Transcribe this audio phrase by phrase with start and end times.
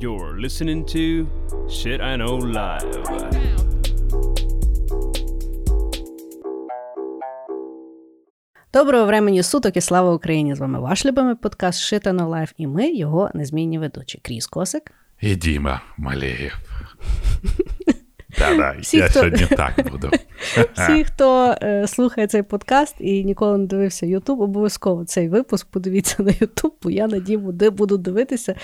[0.00, 1.28] You're listening to
[1.68, 3.04] Shit I Know Live.
[8.72, 10.54] Доброго времені суток і слава Україні!
[10.54, 14.20] З вами ваш любимий подкаст Shit I Know Live і ми, його незмінні ведучі.
[14.22, 14.92] Кріс Косик.
[15.20, 16.58] І Діма Малеєв.
[18.40, 20.10] Та-да, Всі, я хто- сьогодні так буду.
[20.74, 26.22] Всі, хто е, слухає цей подкаст і ніколи не дивився Ютуб, обов'язково цей випуск подивіться
[26.22, 28.54] на Ютуб, бо я надію, де буду дивитися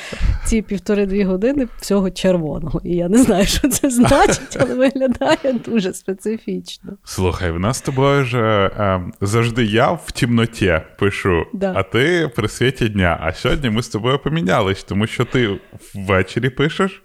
[0.44, 2.80] ці півтори-дві години всього червоного.
[2.84, 6.92] І я не знаю, що це значить, але виглядає дуже специфічно.
[7.04, 8.38] Слухай, в нас з тобою ж
[8.78, 11.72] е, завжди я в темноті пишу, Да.
[11.76, 13.18] а ти при світі дня.
[13.22, 15.58] А сьогодні ми з тобою помінялись, тому що ти
[15.94, 17.02] ввечері пишеш.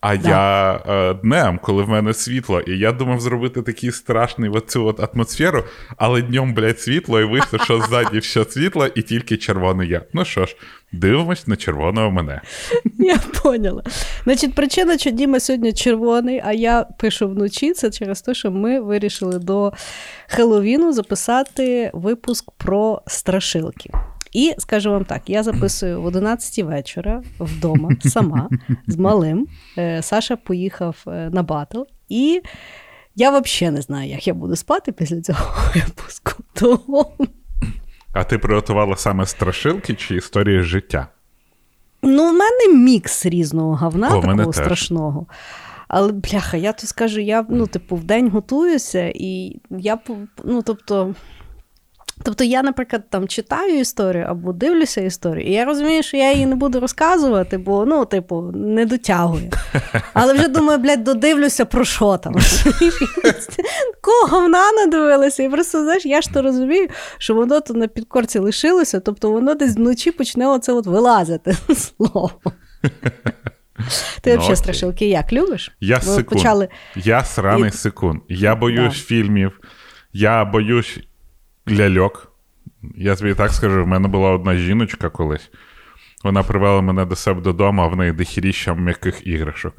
[0.00, 0.28] А Да.
[0.28, 5.14] я е, днем, коли в мене світло, і я думав зробити такий страшний оцю от
[5.14, 5.64] атмосферу,
[5.96, 10.02] але днем, блядь, світло, і вийшло, що ззаді все світло, і тільки червоний я.
[10.12, 10.56] Ну що ж,
[10.92, 12.40] дивимось на червоного мене.
[12.98, 13.82] Я поняла.
[14.24, 18.80] Значить, причина, що Діма сьогодні червоний, а я пишу вночі, це через те, що ми
[18.80, 19.72] вирішили до
[20.28, 23.90] Хеллоуіну записати випуск про страшилки.
[24.32, 28.48] І скажу вам так: я записую в 11 вечора вдома сама
[28.86, 29.46] з малим.
[29.78, 32.42] Е, Саша поїхав е, на батл, і
[33.14, 36.32] я взагалі не знаю, як я буду спати після цього випуску.
[36.54, 37.12] Тому
[38.12, 41.08] А ти приготувала саме страшилки чи історії життя?
[42.02, 44.54] Ну, у мене мікс різного говна, О, такого теж.
[44.54, 45.26] страшного.
[45.88, 49.98] Але, бляха, я тут скажу, я ну, типу, в день готуюся, і я
[50.44, 51.14] ну, тобто.
[52.22, 56.46] Тобто я, наприклад, там читаю історію або дивлюся історію, і я розумію, що я її
[56.46, 59.50] не буду розказувати, бо ну, типу, не дотягую.
[60.12, 62.34] Але вже думаю, блядь, додивлюся про що там.
[64.00, 66.88] Кого говна надивилася, і просто знаєш, я ж то розумію,
[67.18, 72.30] що воно тут на підкорці лишилося, тобто воно десь вночі почне оце от вилазити слово.
[74.20, 75.72] Ти Ну, взагалі страшилки як любиш?
[75.80, 76.68] Я секунд.
[76.96, 78.20] Я сраний секунд.
[78.28, 79.60] Я боюсь фільмів,
[80.12, 80.98] я боюсь
[81.70, 82.32] ляльок.
[82.96, 85.50] Я тобі так скажу, в мене була одна жіночка колись.
[86.24, 89.74] Вона привела мене до себе додому, а в неї дохіріща м'яких іграшок.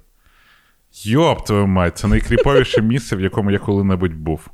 [1.03, 4.47] Йоп, твою мать, це найкріповіше місце, в якому я коли-небудь був.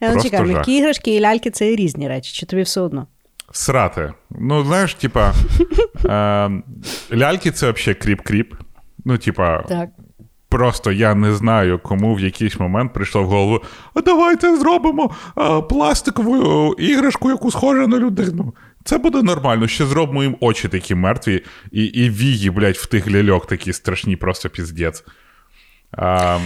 [0.00, 3.06] Я не Просто чекаю, м'які іграшки і ляльки це різні речі, чи тобі все одно?
[3.52, 4.12] Срати.
[4.30, 5.34] Ну, знаєш, типа,
[6.04, 6.50] е,
[7.16, 8.54] ляльки це взагалі кріп-кріп.
[9.04, 9.88] Ну, типа, Так.
[10.48, 13.62] Просто я не знаю, кому в якийсь момент прийшло в голову:
[13.94, 18.54] а давайте зробимо а, пластикову іграшку, яку схожа на людину.
[18.84, 19.68] Це буде нормально.
[19.68, 24.16] Ще зробимо їм очі такі мертві, і, і вії, блядь, в тих ляльок такі страшні,
[24.16, 25.04] просто піздець.
[25.92, 26.38] А,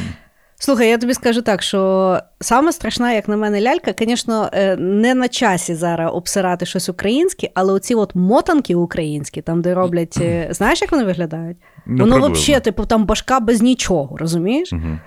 [0.62, 5.15] Слухай, я тобі скажу так, що саме страшна, як на мене, лялька, звісно, е, не
[5.15, 10.48] на часі зараз обсирати щось українське, але оці от мотанки українські, там, де роблять, е,
[10.50, 11.56] знаєш, як вони виглядають?
[11.87, 14.72] Ну, воно взагалі, типу, там башка без нічого, розумієш?
[14.72, 14.98] Угу.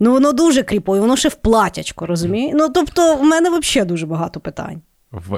[0.00, 2.52] Ну, воно дуже кріпове, воно ще в платячко, розумієш?
[2.54, 4.82] Ну, тобто, в мене взагалі дуже багато питань.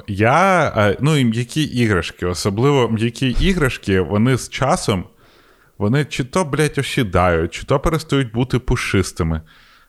[0.09, 5.05] Я, е, ну і м'які іграшки, особливо м'які іграшки, вони з часом,
[5.79, 9.41] вони чи то, блядь, осідають, чи то перестають бути пушистими.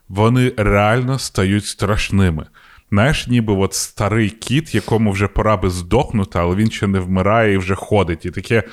[0.10, 2.46] Вони реально стають страшними.
[2.92, 7.54] Знаєш, ніби от старий кіт, якому вже пора би здохнути, але він ще не вмирає
[7.54, 8.26] і вже ходить.
[8.26, 8.64] І таке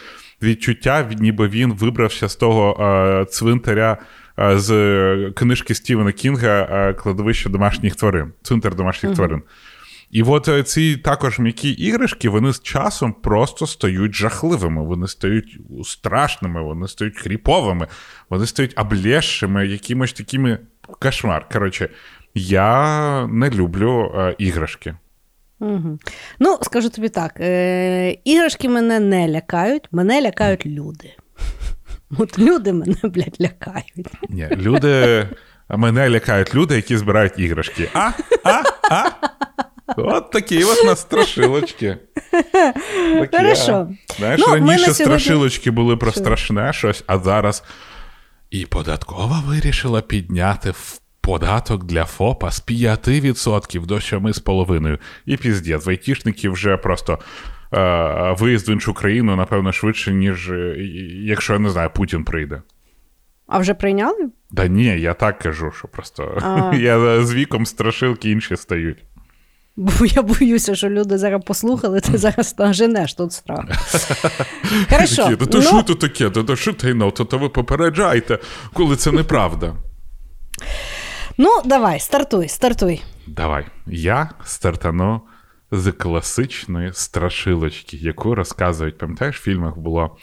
[0.43, 3.97] відчуття, ніби він вибрався з того е, цвинтаря
[4.39, 9.43] е, з книжки Стівена Кінга е, Кладовище домашніх тварин, цвинтар домашніх тварин.
[10.15, 15.59] І от е, ці також м'які іграшки, вони з часом просто стають жахливими, вони стають
[15.85, 17.87] страшними, вони стають хріповими,
[18.31, 20.59] вони стають облєшими, якимось такими
[21.01, 21.49] кошмар.
[21.53, 21.89] Коротше,
[22.35, 24.97] я не люблю е, іграшки.
[25.61, 25.99] Угу.
[26.39, 31.15] Ну, скажу тобі так: е, іграшки мене не лякають, мене лякають люди.
[32.19, 34.09] От люди мене, блядь, лякають.
[34.29, 35.29] Ні, люди.
[35.69, 37.89] Мене лякають люди, які збирають іграшки.
[37.95, 38.11] А?
[38.45, 38.63] А?
[38.91, 39.11] А?
[39.97, 41.97] От такі от нас страшилочки.
[43.19, 43.89] Такі, Хорошо.
[44.19, 47.65] Знаєш, Ну, раніше сьогодні- страшилочки були про страшне щось, а зараз.
[48.51, 54.99] І податкова вирішила підняти в податок для ФОПа з 5% до 7,5%.
[55.27, 57.19] І піздець, в айтішників вже просто
[58.39, 60.77] виїзд в іншу країну, напевно, швидше, ніж е,
[61.25, 62.63] якщо я не знаю, Путін прийде.
[63.47, 64.29] А вже прийняли?
[64.51, 66.77] Да ні, я так кажу, що просто А.
[66.77, 68.99] я з віком страшилки інші стають.
[69.77, 73.65] Бо я боюся, що люди зараз послухали, ти зараз наженеш тут страх.
[74.91, 75.25] Хорошо.
[75.25, 76.31] Такі, то ну, що то таке?
[76.31, 78.39] То то що тайно, то, то ви попереджайте,
[78.73, 79.75] коли це неправда.
[81.39, 83.03] ну, давай, стартуй, стартуй.
[83.27, 85.21] Давай, я стартану
[85.71, 90.17] з класичної страшилочки, яку розказують, пам'ятаєш, в фільмах було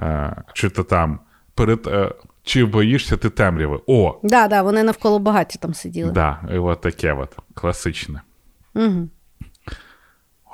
[0.00, 1.20] е, чи то там
[1.54, 1.86] перед.
[1.86, 2.10] Е,
[2.42, 3.80] чи боїшся ти темряви?
[3.86, 4.20] О!
[4.22, 6.10] Да, да, вони навколо багаті там сиділи.
[6.10, 8.20] Да, і от таке от класичне.
[8.76, 9.08] Угу.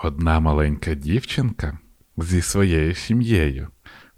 [0.02, 1.78] Одна маленька дівчинка
[2.16, 3.68] зі своєю сім'єю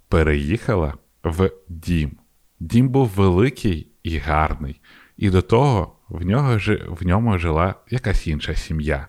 [0.07, 0.93] переїхала
[1.23, 2.17] в дім.
[2.59, 4.81] Дім був великий і гарний,
[5.17, 6.57] і до того в, нього,
[6.87, 9.07] в ньому жила якась інша сім'я.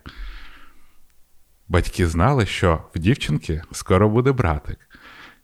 [1.67, 4.79] Батьки знали, що в дівчинки скоро буде братик,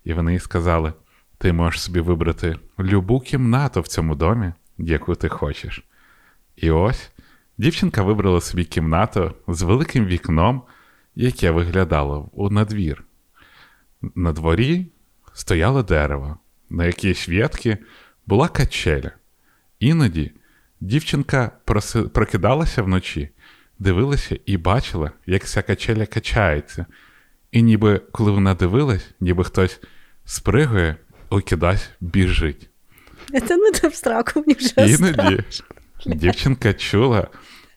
[0.04, 0.94] і вони їй сказали:
[1.38, 5.84] ти можеш собі вибрати любу кімнату в цьому домі, яку ти хочеш.
[6.56, 7.13] І ось
[7.58, 10.62] дівчинка вибрала собі кімнату з великим вікном,
[11.16, 13.04] яке виглядало у надвір.
[14.16, 14.86] На дворі
[15.34, 16.38] стояло дерево,
[16.70, 17.78] на якійсь ветці
[18.26, 19.12] була качеля.
[19.80, 20.32] Іноді
[20.80, 21.52] дівчинка
[22.14, 23.30] прокидалася вночі,
[23.80, 26.86] дивилася і бачила, як ця качеля качається.
[27.52, 29.82] І ніби коли вона дивилась, ніби хтось
[30.26, 30.96] спригує,
[31.30, 32.70] окидась, біжить.
[33.48, 35.44] Це не абстрактно, мені вже Іноді
[36.16, 37.28] дівчинка чула,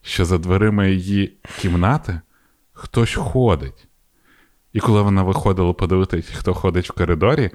[0.03, 2.21] що за дверима її кімнати
[2.73, 3.89] хтось ходить.
[4.73, 7.51] І коли вона виходила подивитись, хто ходить в коридорі,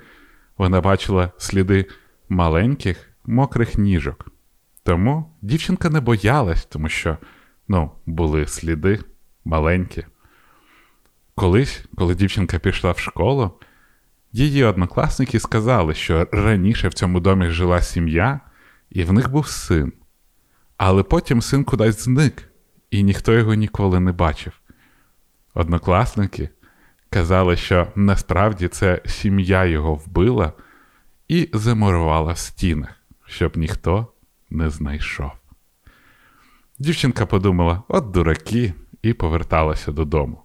[0.58, 1.86] вона бачила сліди
[2.30, 4.28] маленьких мокрих ніжок.
[4.84, 7.18] Тому дівчинка не боялась, тому що
[7.68, 9.00] ну, були сліди
[9.46, 10.06] маленькі.
[11.36, 13.52] Колись, коли дівчинка пішла в школу,
[14.32, 18.40] її однокласники сказали, що раніше в цьому домі жила сім'я,
[18.90, 19.94] і в них був син.
[20.84, 22.52] Але потім син кудись зник,
[22.92, 24.54] і ніхто його ніколи не бачив.
[25.54, 26.50] Однокласники
[27.10, 30.54] казали, що насправді це сім'я його вбила
[31.28, 32.90] і замурувала в стінах,
[33.26, 34.08] щоб ніхто
[34.50, 35.32] не знайшов.
[36.80, 40.42] Дівчинка подумала: от дураки, і поверталася додому.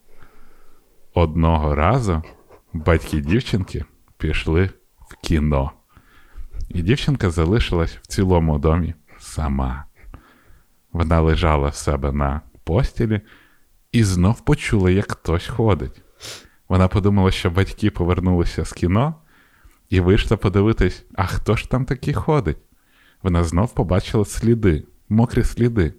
[1.15, 2.23] Одного разу
[2.73, 3.85] батьки дівчинки
[4.19, 5.73] пішли в кіно,
[6.69, 9.86] і дівчинка залишилась в цілому домі сама.
[10.97, 13.21] Вона лежала в себе на постілі
[13.93, 16.03] і знов почула, як хтось ходить.
[16.69, 19.15] Вона подумала, що батьки повернулися з кіно
[19.89, 22.59] і вийшла подивитись, а хто ж там таки ходить.
[23.23, 25.95] Вона знов побачила сліди, мокрі сліди.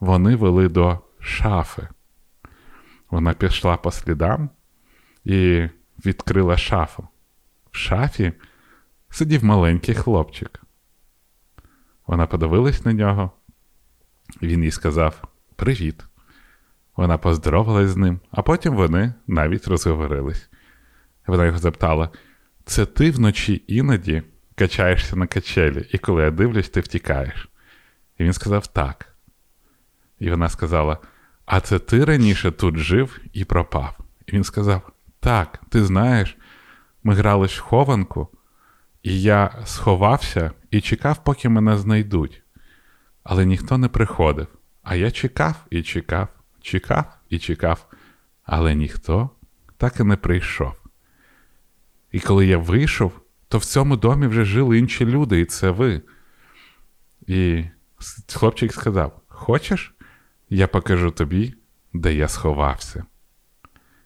[0.00, 1.88] Вони вели до шафи.
[3.10, 4.50] Вона пішла по слідам
[5.24, 5.68] і
[6.06, 7.08] відкрила шафу.
[7.70, 8.32] В шафі
[9.10, 10.62] сидів маленький хлопчик.
[12.06, 13.30] Вона подивилась на нього,
[14.46, 15.22] він їй сказав
[15.56, 16.04] Привіт.
[16.96, 20.48] Вона поздоровалась з ним, а потім вони навіть розговорились.
[21.26, 22.10] Вона його запитала:
[22.64, 24.22] це ти вночі іноді
[24.54, 27.48] качаєшся на качелі, і коли я дивлюсь, ти втікаєш.
[28.18, 29.14] І він сказав так.
[30.18, 30.98] І вона сказала:
[31.44, 33.98] А це ти раніше тут жив і пропав.
[34.26, 36.36] І він сказав: Так, ти знаєш,
[37.04, 38.28] ми грали в хованку,
[39.02, 42.41] і я сховався і чекав, поки мене знайдуть.
[43.24, 44.46] Але ніхто не приходив.
[44.82, 46.28] А я чекав і чекав,
[46.60, 47.86] чекав і чекав,
[48.44, 49.30] але ніхто
[49.76, 50.72] так і не прийшов.
[52.12, 53.12] І коли я вийшов,
[53.48, 56.02] то в цьому домі вже жили інші люди, і це ви.
[57.26, 57.64] І
[58.34, 59.94] хлопчик сказав: Хочеш,
[60.50, 61.54] я покажу тобі,
[61.92, 63.04] де я сховався.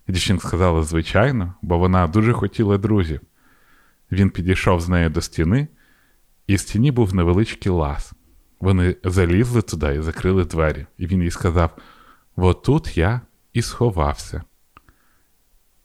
[0.08, 3.20] Дівчинка сказала, звичайно, бо вона дуже хотіла друзів.
[4.12, 5.68] Він підійшов з нею до стіни,
[6.46, 8.12] і в стіні був невеличкий лаз.
[8.60, 10.86] Вони залізли туди і закрили двері.
[10.98, 11.78] І він їй сказав:
[12.36, 13.20] От тут я
[13.52, 14.42] і сховався.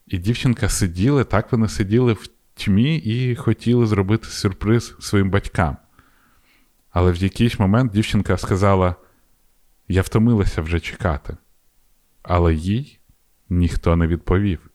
[0.08, 5.78] І дівчинка сиділа, так вони сиділи в тьмі і хотіли зробити сюрприз своїм батькам.
[6.92, 8.96] Але в якийсь момент дівчинка сказала:
[9.88, 11.38] Я втомилася вже чекати.
[12.24, 13.00] Але їй
[13.50, 14.70] ніхто не відповів.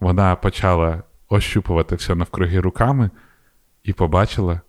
[0.00, 3.10] Вона почала ощупувати все навкруги руками
[3.82, 4.60] і побачила,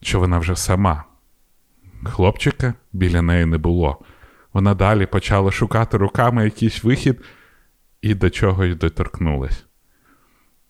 [0.00, 1.04] що вона вже сама.
[2.04, 3.98] Хлопчика біля неї не було.
[4.52, 7.24] Вона далі почала шукати руками якийсь вихід
[8.02, 9.64] і до чогось доторкнулась.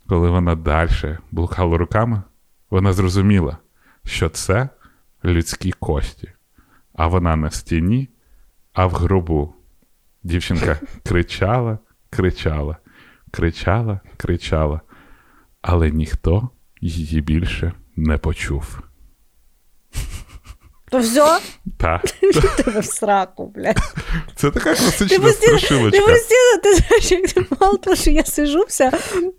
[0.06, 2.22] Коли вона далі блукала руками,
[2.70, 3.56] вона зрозуміла,
[4.04, 4.68] що це
[5.24, 6.32] людські кості,
[6.94, 8.08] а вона на стіні,
[8.72, 9.54] а в гробу.
[10.22, 11.78] Дівчинка кричала,
[12.10, 12.76] кричала,
[13.30, 14.80] кричала, кричала,
[15.62, 16.48] але ніхто
[16.80, 18.87] її більше не почув.
[20.90, 21.38] То все?
[21.78, 22.02] Так.
[22.56, 23.78] Тебе в сраку, блядь.
[24.36, 25.98] Це така класична Ти страшилочка.
[25.98, 28.92] ти постійно, ти знаєш, як ти мало того, що я сижу вся,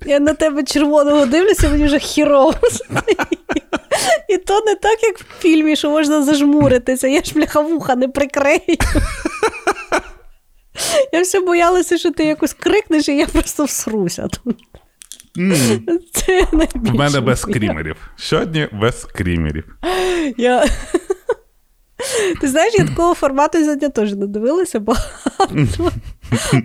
[0.06, 2.54] я на тебе червоного дивлюся, мені вже хірово.
[4.30, 8.08] І то не так, як в фільмі, що можна зажмуритися, я ж бляха вуха не
[8.08, 8.60] прикрию.
[11.12, 14.28] Я все боялася, що ти якось крикнеш, і я просто всруся.
[16.14, 16.70] Це найбільше.
[16.74, 17.96] В мене без скрімерів.
[18.16, 19.76] Сьогодні без скрімерів.
[20.38, 20.66] Я...
[22.42, 25.50] Ти знаєш, я такого формату сьогодні теж не дивилася багато.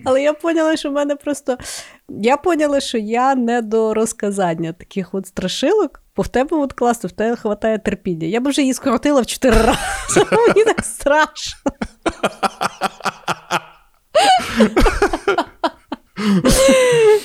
[0.04, 1.58] Але я поняла, що в мене просто.
[2.08, 7.08] Я поняла, що я не до розказання таких от страшилок, бо в тебе от класно,
[7.08, 8.26] в тебе вистачає терпіння.
[8.26, 10.26] Я б вже її скоротила в чотири рази.
[10.48, 11.72] Мені так страшно.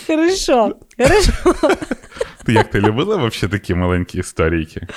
[0.08, 1.32] Хорошо, хорошо.
[2.46, 4.88] Ти як ти любила взагалі такі маленькі історійки?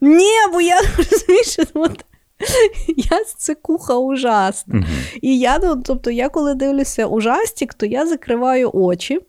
[0.00, 2.04] Ні, бо я розумієш, от,
[2.96, 4.74] я цикуха ужасна.
[4.74, 4.86] Мгм.
[5.22, 9.20] І я, ну, тобто, я коли дивлюся ужастик, то я закриваю очі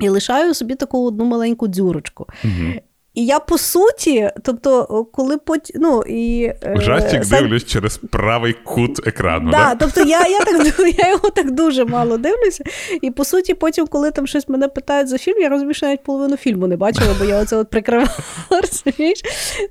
[0.00, 2.26] і лишаю собі таку одну маленьку дзюрочку.
[2.44, 2.80] Мгм.
[3.16, 5.74] І я по суті, тобто, коли поті...
[5.76, 9.50] ну, і, е, Ужастик сам- дивлюсь через правий кут екрану.
[9.50, 9.74] Да, Да?
[9.74, 12.64] тобто я, я, так, я його так дуже мало дивлюся.
[13.02, 16.02] І по суті, потім, коли там щось мене питають за фільм, я розумію, що навіть
[16.02, 18.08] половину фільму не бачила, бо я оце от прикривала.
[18.50, 19.20] розумієш?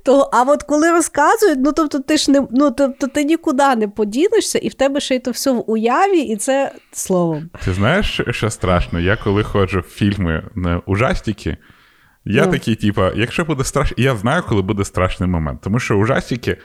[0.04, 3.88] То, а от коли розказують, ну тобто ти ж не ну, тобто, ти нікуди не
[3.88, 7.50] подінешся, і в тебе ще й то все в уяві, і це словом.
[7.64, 9.00] Ти знаєш, що страшно?
[9.00, 11.56] Я коли ходжу в фільми на ужастики,
[12.26, 12.52] я Ну.
[12.52, 15.60] такий, типа, якщо буде страшно, я знаю, коли буде страшний момент.
[15.60, 16.56] Тому що ужастики,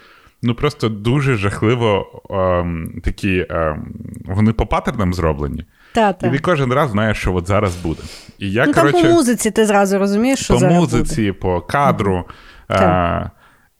[0.43, 3.93] ну просто дуже жахливо ем, такі, ем,
[4.25, 5.65] вони по паттернам зроблені.
[5.93, 8.01] Та, І ти кожен раз знаєш, що от зараз буде.
[8.39, 11.33] І я, Ну там по музиці ти зразу розумієш, що по зараз музиці, буде.
[11.33, 12.25] по кадру.
[12.67, 13.25] А,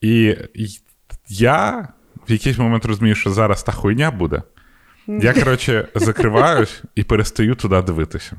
[0.01, 0.67] і, і
[1.27, 1.87] я
[2.27, 4.41] в якийсь момент розумію, що зараз та хуйня буде.
[5.07, 8.35] Я, коротше, закриваюсь і перестаю туди дивитися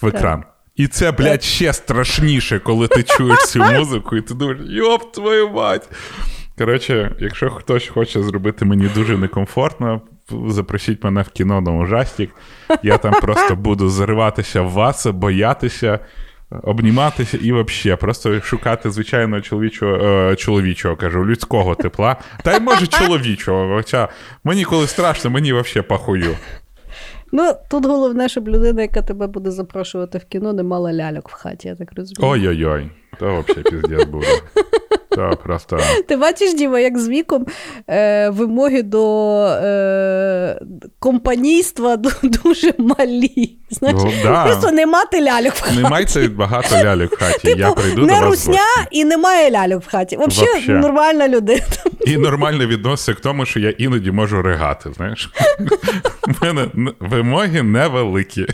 [0.00, 0.44] в екран.
[0.76, 5.50] І це, блядь, ще страшніше, коли ти чуєш цю музику, і ти думаєш, йоп, твою
[5.50, 5.88] мать.
[6.58, 10.00] Коротше, якщо хтось хоче зробити мені дуже некомфортно,
[10.48, 12.30] запросіть мене в кіно на ужастик.
[12.82, 15.98] Я там просто буду зариватися в вас, боятися,
[16.62, 22.16] обніматися і взагалі просто шукати звичайного чоловічого, е, чоловічого, кажу, людського тепла.
[22.42, 23.76] Та й може чоловічого.
[23.76, 24.08] Хоча
[24.44, 26.36] мені коли страшно, мені взагалі похую.
[27.32, 31.32] Ну, тут головне, щоб людина, яка тебе буде запрошувати в кіно, не мала ляльок в
[31.32, 32.32] хаті, я так розумію.
[32.32, 34.26] Ой-ой-ой, то взагалі піздець буде.
[35.16, 35.78] То просто.
[36.08, 37.46] Ти бачиш, Діма, як з віком
[37.88, 40.60] е, вимоги до е,
[40.98, 43.56] компанійства дуже малі.
[43.70, 43.98] Знаєш?
[44.04, 44.44] Ну, да.
[44.44, 46.18] Просто не мати ляльок в хаті.
[46.18, 47.48] Не багато ляльок в хаті.
[47.48, 48.24] я Типу, прийду до не вас.
[48.24, 50.18] русня і немає ляльок в хаті.
[50.26, 51.62] Взагалі нормальна людина.
[52.06, 54.92] І нормально відноситься к тому, що я іноді можу ригати.
[54.96, 55.30] Знаєш?
[56.28, 56.66] У мене
[57.00, 58.46] вимоги невеликі.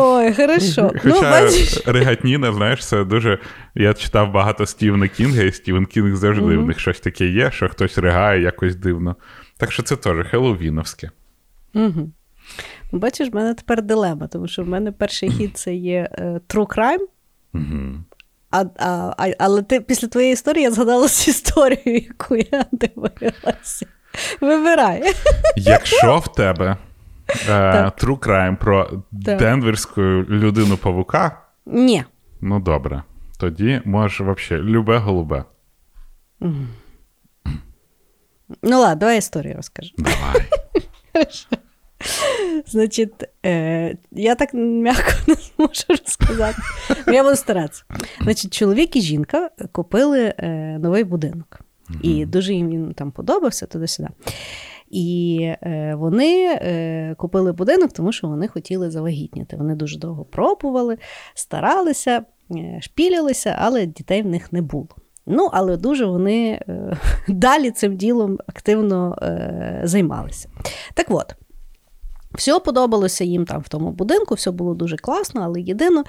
[0.00, 0.90] Ой, хорошо.
[1.04, 3.38] Ну, Хоча бачиш, ригатніна, знаєш, це дуже.
[3.74, 7.68] Я читав багато Стівена Кінга, і Стівен Кінг завжди в них щось таке є, що
[7.68, 9.16] хтось ригає якось дивно.
[9.56, 11.10] Так що це теж хеллоуіновське.
[11.74, 12.10] Угу.
[12.92, 16.66] Бачиш, в мене тепер дилема, тому що в мене перший хід це є е, True
[16.66, 17.06] Crime.
[17.54, 18.04] Угу.
[18.50, 23.86] А, а, а, але ти після твоєї історії я згадала цю історію, яку я дивилася.
[24.40, 25.14] Вибирай.
[25.56, 26.76] Якщо в тебе.
[27.28, 32.04] True Crime про денверську людину павука, Ні.
[32.40, 33.02] ну добре.
[33.38, 35.44] Тоді можеш взагалі любе голубе.
[38.62, 39.90] Ну ладно, давай історію розкажу.
[39.98, 40.48] Давай.
[42.66, 46.58] Значить, е, я так м'яко не зможу розказати.
[47.06, 47.84] Ну, Я буду старатися.
[48.20, 51.60] Значить, чоловік і жінка купили е, новий будинок.
[52.02, 54.08] І дуже їм він там подобався туди-сюди.
[54.90, 59.56] І е, вони е, купили будинок, тому що вони хотіли завагітніти.
[59.56, 60.98] Вони дуже довго пробували,
[61.34, 62.22] старалися,
[62.56, 64.88] е, шпілялися, але дітей в них не було.
[65.26, 66.60] Ну, але дуже вони
[67.28, 69.18] далі цим ділом активно
[69.84, 70.48] займалися.
[70.94, 71.34] Так от.
[72.34, 76.04] Все подобалося їм там в тому будинку, все було дуже класно, але єдино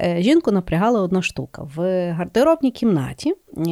[0.00, 1.62] е, жінку напрягала одна штука.
[1.76, 3.64] В гардеробній кімнаті е,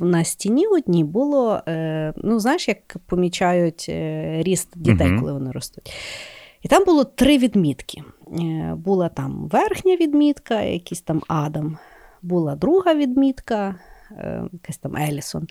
[0.00, 3.86] на стіні одній було, е, ну знаєш, як помічають
[4.38, 5.92] ріст дітей, коли вони ростуть.
[6.62, 8.02] І там було три відмітки.
[8.74, 11.78] Була там верхня відмітка, якийсь там Адам,
[12.22, 13.74] була друга відмітка,
[14.52, 15.46] якась там Елісон.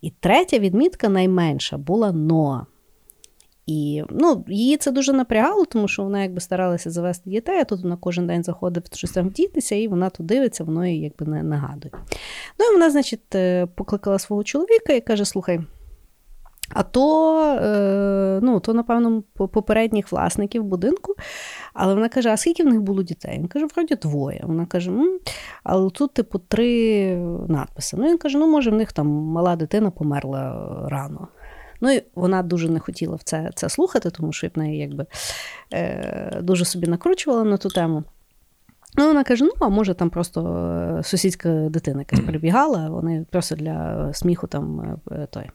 [0.00, 2.66] І третя відмітка найменша була Ноа.
[3.68, 7.82] І ну, її це дуже напрягало, тому що вона якби старалася завести дітей, а тут
[7.82, 11.42] вона кожен день заходить щось там вдітися, і вона тут дивиться, воно їй якби не
[11.42, 11.92] нагадує.
[12.58, 15.60] Ну і вона, значить, е, покликала свого чоловіка і каже: слухай.
[16.74, 21.14] А то, е, ну, то, напевно, попередніх власників будинку.
[21.74, 23.38] Але вона каже: а скільки в них було дітей?
[23.38, 24.40] Він каже, вроді двоє.
[24.46, 25.18] Вона каже, М,
[25.64, 27.16] але тут, типу, три
[27.48, 27.96] надписи.
[27.96, 31.28] Ну, він каже: ну, може, в них там мала дитина померла рано.
[31.80, 35.06] Ну і вона дуже не хотіла в це це слухати, тому що в неї якби
[35.72, 38.04] е, дуже собі накручувала на ту тему.
[38.96, 40.46] Ну, вона каже: ну, а може, там просто
[40.98, 45.50] е, сусідська дитина якась прибігала, вони просто для сміху там е, той.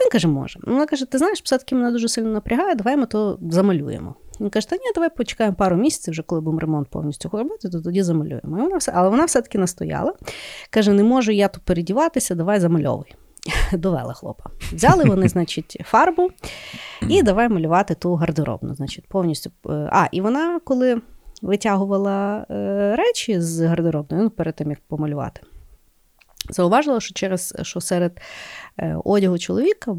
[0.00, 0.60] Він каже, може.
[0.62, 4.14] Вона каже: ти знаєш, все-таки мене дуже сильно напрягає, давай ми то замалюємо.
[4.40, 7.80] Він каже, та ні, давай почекаємо пару місяців, вже коли будемо ремонт повністю робити, то
[7.80, 8.58] тоді замалюємо.
[8.58, 10.14] І вона все, Але вона все-таки настояла.
[10.70, 13.14] Каже: не можу я тут передіватися, давай замальовуй.
[13.72, 14.50] Довела хлопа.
[14.72, 16.30] Взяли вони, значить, фарбу
[17.08, 18.74] і давай малювати ту гардеробну.
[18.74, 19.50] Значить, повністю.
[19.66, 21.00] Е, а, і вона, коли
[21.42, 25.40] витягувала е, речі з гардеробної, ну, перед тим як помалювати.
[26.50, 28.20] Зауважила, що через що серед
[28.78, 29.96] е, одягу чоловіка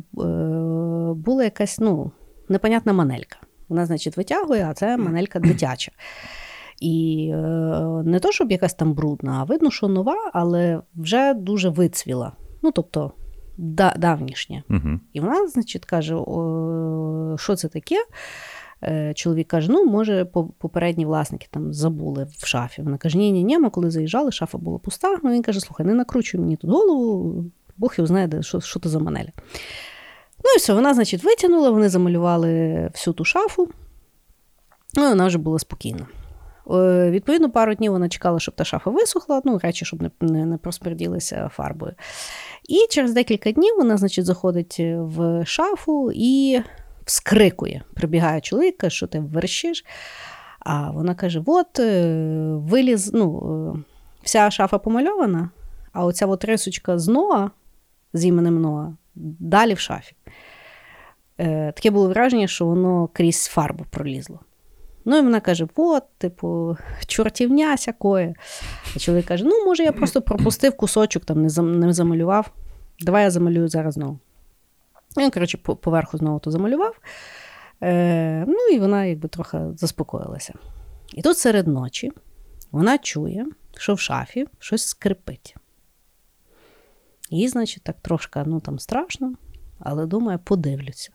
[1.15, 2.11] була якась ну,
[2.49, 3.37] непонятна манелька.
[3.69, 5.91] Вона, значить, витягує, а це манелька дитяча.
[6.81, 7.37] І е,
[8.05, 12.31] не то, щоб якась там брудна, а видно, що нова, але вже дуже вицвіла.
[12.61, 13.11] Ну, тобто,
[13.57, 14.63] да, давнішня.
[14.69, 14.99] Угу.
[15.13, 18.05] І вона, значить, каже: о, що це таке?
[18.83, 20.25] Е, чоловік каже: ну, може,
[20.57, 22.81] попередні власники там забули в шафі.
[22.81, 25.17] Вона каже: Ні, ні, ні, ми коли заїжджали, шафа була пуста.
[25.23, 27.43] Ну, Він каже: слухай, не накручуй мені тут голову,
[27.77, 29.29] Бог його знає, що що то за манеля.
[30.43, 32.49] Ну і все, вона, значить, витягнула, вони замалювали
[32.93, 33.69] всю ту шафу,
[34.95, 36.07] ну, і вона вже була спокійна.
[36.71, 40.45] Е, відповідно, пару днів вона чекала, щоб та шафа висохла, ну, речі, щоб не не,
[40.45, 41.93] не просперділися фарбою.
[42.69, 46.61] І через декілька днів вона, значить, заходить в шафу і
[47.05, 47.83] вскрикує.
[47.93, 49.85] Прибігає чоловік, каже, що ти верщиш.
[50.59, 52.05] А вона каже: от е,
[52.53, 53.41] виліз, ну,
[53.75, 53.83] е,
[54.23, 55.49] вся шафа помальована,
[55.93, 57.49] а оця от рисочка з Ноа,
[58.13, 58.93] з іменем Ноа,
[59.39, 60.15] далі в шафі.
[61.37, 64.39] Таке було враження, що воно крізь фарбу пролізло.
[65.05, 68.35] Ну, і вона каже: от, типу, чортівня сякої.
[68.95, 71.41] А чоловік каже: ну, може, я просто пропустив кусочок, там
[71.79, 72.51] не замалював.
[72.99, 74.19] Давай я замалюю зараз знову.
[75.17, 76.95] Він, коротше, поверху знову то замалював.
[77.83, 80.53] Е, Ну і вона якби трохи заспокоїлася.
[81.13, 82.11] І тут серед ночі
[82.71, 83.45] вона чує,
[83.77, 85.55] що в шафі щось скрипить.
[87.29, 89.33] Їй, значить, так трошки ну, там страшно,
[89.79, 91.11] але думає, подивлюся.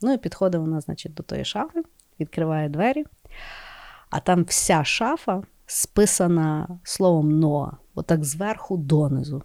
[0.00, 1.82] Ну і підходить вона, значить, до тої шафи,
[2.20, 3.04] відкриває двері,
[4.10, 9.42] а там вся шафа списана словом Ноа, отак зверху донизу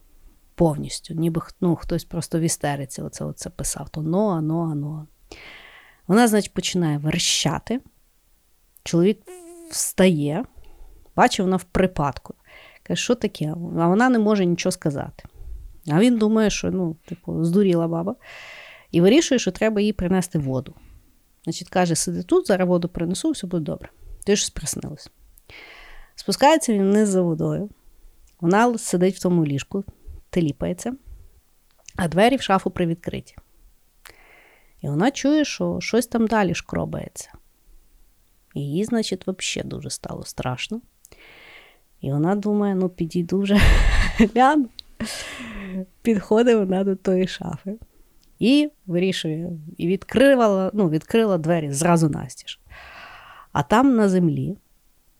[0.56, 5.06] повністю, ніби ну, хтось просто в істериці оце, оце писав: то Ноа, Ноа, Ноа.
[6.08, 7.82] Вона, значить, починає верщати.
[8.84, 9.22] Чоловік
[9.72, 10.46] встає,
[11.16, 12.36] бачить, вона в припадку.
[12.84, 13.46] Каже, що таке?
[13.80, 15.24] А вона не може нічого сказати.
[15.92, 18.16] А він думає, що ну, типу, здуріла баба,
[18.92, 20.76] і вирішує, що треба їй принести воду.
[21.50, 23.90] Значить, каже, сиди тут, зараз воду принесу, все буде добре.
[24.24, 25.10] Ти ж приснилось.
[26.16, 27.70] Спускається він вниз за водою.
[28.42, 29.84] Вона сидить в тому ліжку,
[30.30, 30.96] теліпається,
[31.96, 33.36] а двері в шафу привідкриті.
[34.82, 37.32] І вона чує, що щось там далі шкробається.
[38.56, 40.82] Їй, значить, взагалі дуже стало страшно.
[42.02, 43.60] І вона думає, ну, підійду вже
[44.18, 44.70] гляну.
[46.02, 47.78] Підходить вона до тої шафи
[48.40, 52.60] і вирішує, і відкрила ну, відкрила двері зразу настіж.
[53.52, 54.58] А там на землі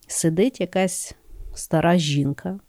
[0.08, 1.16] сидить якась
[1.54, 2.60] стара жінка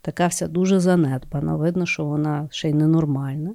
[0.00, 1.56] така вся дуже занедбана.
[1.56, 3.54] Видно, що вона ще й ненормальна.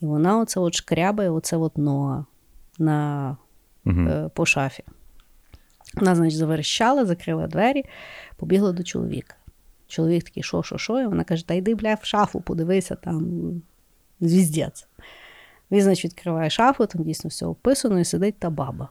[0.00, 2.24] І вона оце от шкрябає оце от ноа
[2.78, 3.36] на,
[3.86, 4.00] угу.
[4.00, 4.84] е, по шафі.
[5.94, 7.84] Вона, значить, заверещала, закрила двері,
[8.36, 9.34] побігла до чоловіка.
[9.86, 11.00] Чоловік такий, що, що, що?
[11.00, 13.52] І вона каже: Та йди, бля, в шафу, подивися, там
[14.20, 14.86] звіздець.
[15.70, 18.88] Він, значить, відкриває шафу, там дійсно все описано, і сидить та баба.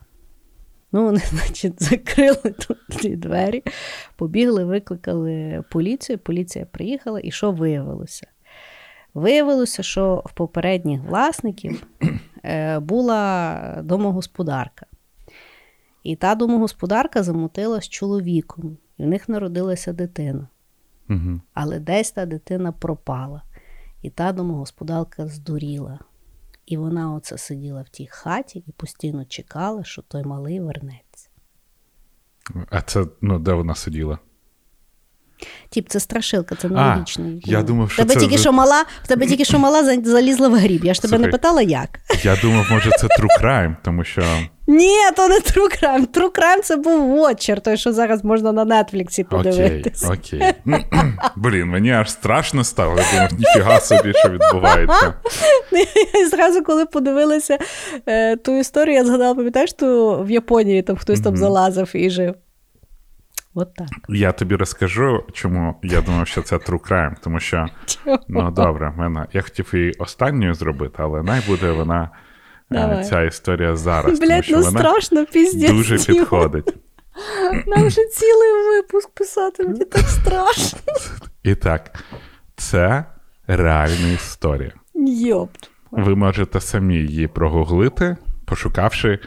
[0.92, 3.62] Ну, вони, значить, закрили тут ті двері,
[4.16, 6.18] побігли, викликали поліцію.
[6.18, 8.26] Поліція приїхала, і що виявилося?
[9.14, 11.86] Виявилося, що в попередніх власників
[12.44, 14.86] е, була домогосподарка.
[16.02, 20.48] І та домогосподарка замутила з чоловіком, і в них народилася дитина.
[21.08, 21.40] Угу.
[21.54, 23.42] Але десь та дитина пропала,
[24.02, 25.98] і та домогосподарка здуріла.
[26.66, 31.28] І вона оце сиділа в тій хаті і постійно чекала, що той малий вернеться.
[32.70, 34.18] А це ну, де вона сиділа?
[35.68, 37.40] Тіп, це страшилка, це нелогічно.
[37.44, 38.20] Я думав, що тебе це...
[38.20, 40.84] тільки що мала, в тебе тільки що мала залізла в гріб.
[40.84, 42.00] Я ж тебе Слухай, не питала, як.
[42.22, 44.22] Я думав, може, це true crime, тому що.
[44.70, 46.06] Ні, то не true crime.
[46.06, 50.06] True crime це був Watcher, той, що зараз можна на Нетфліксі подивитися.
[50.06, 50.84] Окей, окей.
[51.36, 52.96] Блін, мені аж страшно стало.
[52.96, 55.14] Я думав, ніфіга собі, що відбувається.
[56.22, 57.58] І зразу, коли подивилася
[58.06, 62.34] е, ту історію, я згадала, пам'ятаєш, ту в Японії там хтось там залазив і жив.
[63.54, 63.88] От так.
[64.08, 68.18] Я тобі розкажу, чому я думав, що це true crime, тому що Чого?
[68.28, 72.10] ну добре, мене я хотів її останньою зробити, але най буде вона
[72.70, 73.04] Давай.
[73.04, 74.20] ця історія зараз.
[74.20, 75.70] Блять, ну страшно, піздець.
[75.70, 76.74] дуже підходить.
[77.66, 80.78] Нам вже цілий випуск писати, мені так страшно.
[81.42, 82.04] І так,
[82.56, 83.04] це
[83.46, 84.72] реальна історія.
[84.94, 85.70] Йопт.
[85.90, 89.18] Ви можете самі її прогуглити, пошукавши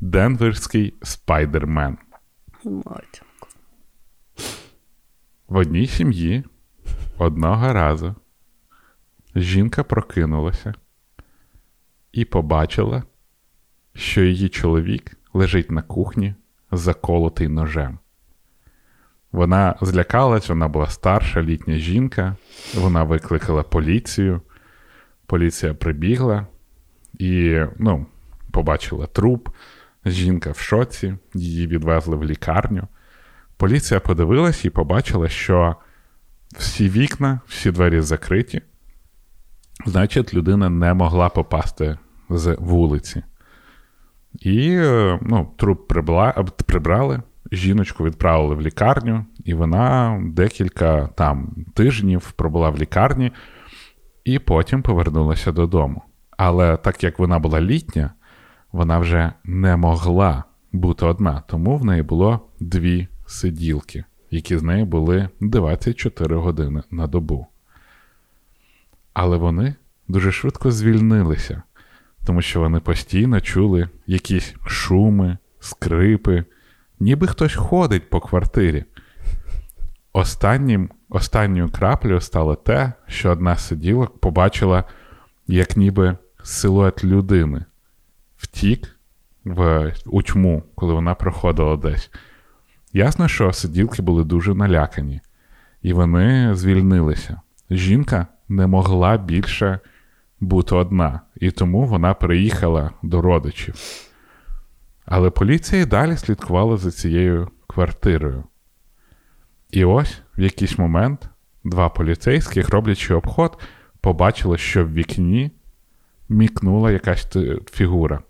[0.00, 1.98] Денверський спайдермен.
[5.48, 6.44] В одній сім'ї
[7.18, 8.14] одного разу
[9.36, 10.74] жінка прокинулася
[12.12, 13.02] і побачила,
[13.94, 16.34] що її чоловік лежить на кухні,
[16.72, 17.98] заколотий ножем.
[19.32, 22.36] Вона злякалась, вона була старша літня жінка,
[22.74, 24.40] вона викликала поліцію.
[25.26, 26.46] Поліція прибігла
[27.18, 28.06] і ну,
[28.50, 29.48] побачила труп.
[30.06, 32.88] Жінка в шоці, її відвезли в лікарню.
[33.56, 35.76] Поліція подивилась і побачила, що
[36.58, 38.62] всі вікна, всі двері закриті.
[39.86, 41.98] Значить, людина не могла попасти
[42.30, 43.22] з вулиці.
[44.40, 46.32] І е, ну, труп прибла,
[46.66, 53.32] прибрали, жіночку відправили в лікарню, і вона декілька там тижнів пробула в лікарні
[54.24, 56.02] і потім повернулася додому.
[56.36, 58.10] Але так як вона була літня,
[58.72, 64.86] вона вже не могла бути одна, тому в неї було дві сиділки, які з нею
[64.86, 67.46] були 24 години на добу.
[69.12, 69.74] Але вони
[70.08, 71.62] дуже швидко звільнилися,
[72.26, 76.44] тому що вони постійно чули якісь шуми, скрипи,
[77.00, 78.84] ніби хтось ходить по квартирі.
[80.12, 84.84] Останнім, останньою краплею стало те, що одна з сиділок побачила,
[85.46, 87.64] як ніби силует людини
[88.36, 88.96] втік
[89.44, 92.10] в у тьму, коли вона проходила десь.
[92.92, 95.20] Ясно, що сиділки були дуже налякані,
[95.82, 97.40] і вони звільнилися.
[97.70, 99.80] Жінка не могла більше
[100.40, 103.74] бути одна, і тому вона приїхала до родичів.
[105.04, 108.44] Але поліція далі слідкувала за цією квартирою.
[109.70, 111.28] І ось в якийсь момент
[111.64, 113.58] два поліцейських, роблячи обход,
[114.00, 115.50] побачили, що в вікні
[116.28, 117.36] мікнула якась
[117.70, 118.20] фігура,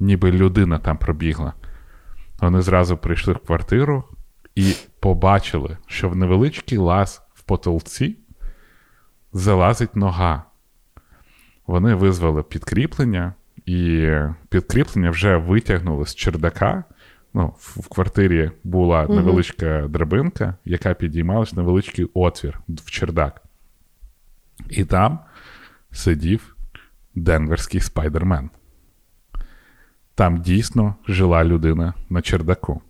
[0.00, 1.52] ніби людина там пробігла.
[2.40, 4.04] Вони зразу прийшли в квартиру
[4.54, 8.16] і побачили, що в невеличкий лаз в потолці
[9.32, 10.44] залазить нога.
[11.66, 13.34] Вони визвали підкріплення,
[13.66, 14.10] і
[14.48, 16.84] підкріплення вже витягнули з чердака.
[17.34, 23.42] Ну, В квартирі була невеличка драбинка, яка підіймалась невеличкий отвір в чердак.
[24.70, 25.18] І там
[25.90, 26.56] сидів
[27.14, 28.50] денверський спайдермен.
[30.14, 32.82] Там дійсно жила людина на чердаку.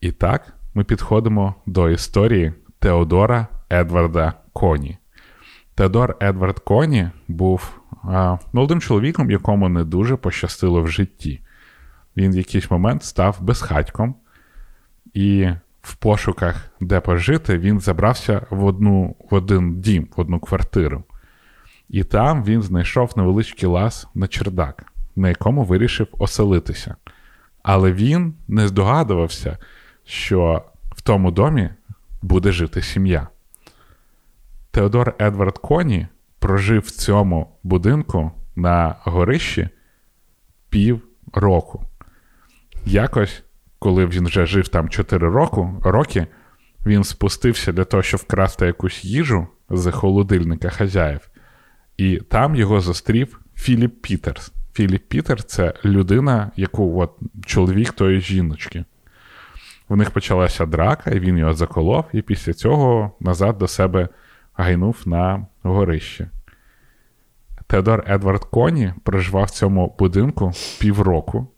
[0.00, 4.98] І так ми підходимо до історії Теодора Едварда Коні.
[5.74, 11.40] Теодор Едвард Коні був а, молодим чоловіком, якому не дуже пощастило в житті.
[12.16, 14.14] Він в якийсь момент став безхатьком,
[15.14, 15.48] і
[15.82, 21.04] в пошуках, де пожити, він забрався в одну, в один дім, в одну квартиру.
[21.88, 26.96] І там він знайшов невеличкий лаз на чердак, на якому вирішив оселитися.
[27.62, 29.58] Але він не здогадувався,
[30.04, 31.70] що в тому домі
[32.22, 33.28] буде жити сім'я.
[34.74, 36.06] Теодор Едвард Коні
[36.38, 39.68] прожив в цьому будинку на горищі
[40.68, 41.00] пів
[41.32, 41.84] року.
[42.84, 43.42] Якось,
[43.78, 46.26] коли він вже жив там 4 року, роки,
[46.86, 51.28] він спустився для того, щоб вкрасти якусь їжу з холодильника хазяїв.
[51.96, 54.52] І там його зустрів Філіп Пітерс.
[54.72, 57.12] Філіп Пітер це людина, яку от,
[57.46, 58.84] чоловік тої жіночки.
[59.88, 64.08] В них почалася драка, і він його заколов, і після цього назад до себе
[64.54, 66.30] гайнув на горище.
[67.66, 71.48] Теодор Едвард Коні проживав в цьому будинку півроку,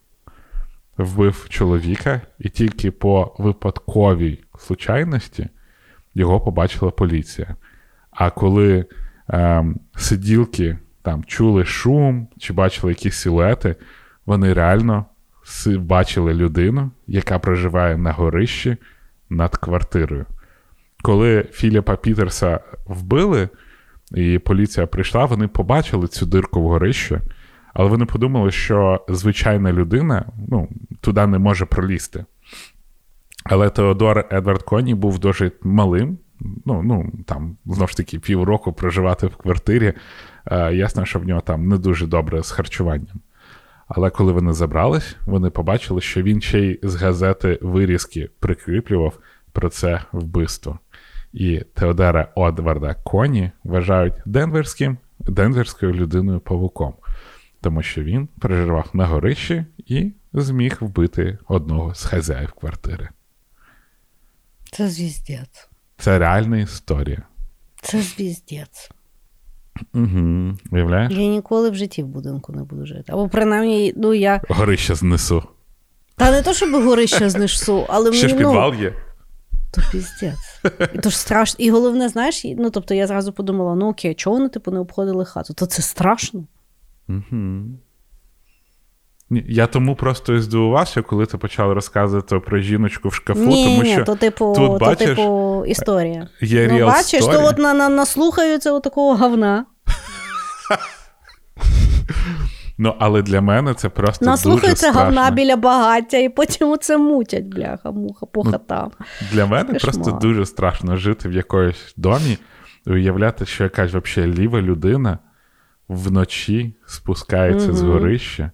[0.98, 5.48] вбив чоловіка, і тільки по випадковій случайності
[6.14, 7.56] його побачила поліція.
[8.10, 8.86] А коли
[9.28, 13.76] ем, сиділки там чули шум чи бачили якісь силуети,
[14.26, 15.04] вони реально
[15.66, 18.76] бачили людину, яка проживає на горищі
[19.30, 20.26] над квартирою.
[21.02, 23.48] Коли Філіпа Пітерса вбили,
[24.14, 27.18] і поліція прийшла, вони побачили цю дирку в горищі,
[27.74, 30.68] але вони подумали, що звичайна людина ну,
[31.00, 32.24] туди не може пролізти.
[33.44, 36.18] Але Теодор Едвард Коні був дуже малим.
[36.64, 39.92] Ну, ну там, знову ж таки, півроку проживати в квартирі.
[40.46, 43.20] Е, ясно, що в нього там не дуже добре з харчуванням.
[43.88, 49.18] Але коли вони забрались, вони побачили, що він ще й з газети вирізки прикріплював
[49.52, 50.78] про це вбивство.
[51.36, 56.94] І Теодора Одварда Коні вважають денверським, денверською людиною павуком.
[57.60, 63.08] тому що він переживав на горищі і зміг вбити одного з хазяїв квартири.
[64.72, 65.68] Це звіздець.
[65.98, 67.22] Це реальна історія.
[67.82, 68.90] Це звіздець.
[69.94, 70.54] Угу.
[70.70, 71.12] Уявляєш?
[71.12, 73.04] Я ніколи в житті в будинку не буду жити.
[73.08, 74.40] Або принаймні, ну я.
[74.48, 75.42] Горище знесу.
[76.16, 78.92] Та не то, щоб горище знесу, але Ще ж підвал ну, є.
[79.76, 80.60] То піздець.
[80.94, 81.64] І то ж страшно.
[81.64, 85.24] І головне, знаєш, ну тобто я зразу подумала: ну окей, чого вони типу не обходили
[85.24, 85.54] хату?
[85.54, 86.46] То це страшно.
[87.08, 87.62] Угу.
[89.30, 93.82] Я тому просто і здивувався, коли ти почав розказувати про жіночку в шкафу, ні, тому
[93.82, 96.28] ні, що то типу, тут, то, бачиш, типу історія.
[96.40, 97.32] є ну, бачиш, story.
[97.32, 99.64] то от на, на, наслухаються от такого говна.
[102.78, 107.90] Ну, але для мене це просто Наслухаються говна біля багаття, і потім оце мутять, бляха,
[107.90, 108.90] муха, по Ну, хатам.
[109.32, 109.80] Для мене Кошмар.
[109.94, 112.38] просто дуже страшно жити в якоїсь домі
[112.86, 115.18] і уявляти, що якась взагалі ліва людина
[115.88, 117.92] вночі спускається з Мгм.
[117.92, 118.50] горища,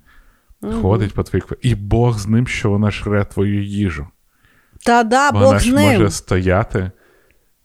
[0.82, 1.52] ходить по твоїх.
[1.62, 4.06] І Бог з ним, що вона жре твою їжу.
[4.86, 5.92] Та да, вона Бог з ж ним.
[5.92, 6.90] може стояти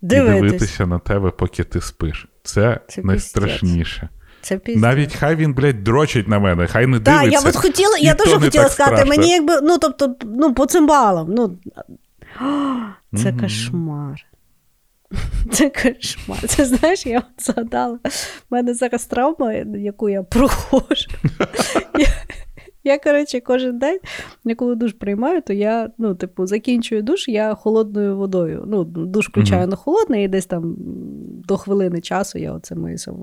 [0.02, 2.28] і дивитися на тебе, поки ти спиш.
[2.44, 4.10] Це, Це найстрашніше.
[4.48, 4.82] Це пізно.
[4.82, 8.34] Навіть хай він, блядь, дрочить на мене, хай не Так, я от хотіла, я теж
[8.34, 9.06] хотіла сказати, страшно.
[9.06, 11.58] мені якби, ну, тобто, ну, по цимбалам, ну.
[13.24, 14.26] Це кошмар.
[15.52, 16.48] Це кошмар.
[16.48, 18.00] Це знаєш, я от згадала.
[18.50, 21.12] У мене зараз травма, яку я проходжу.
[22.88, 24.00] Я, коротше, кожен день,
[24.46, 28.64] я коли душ приймаю, то я, ну, типу, закінчую душ, я холодною водою.
[28.68, 29.70] Ну, душ включаю Мгм.
[29.70, 30.76] на холодне, і десь там
[31.48, 33.16] до хвилини часу я оце миюся в,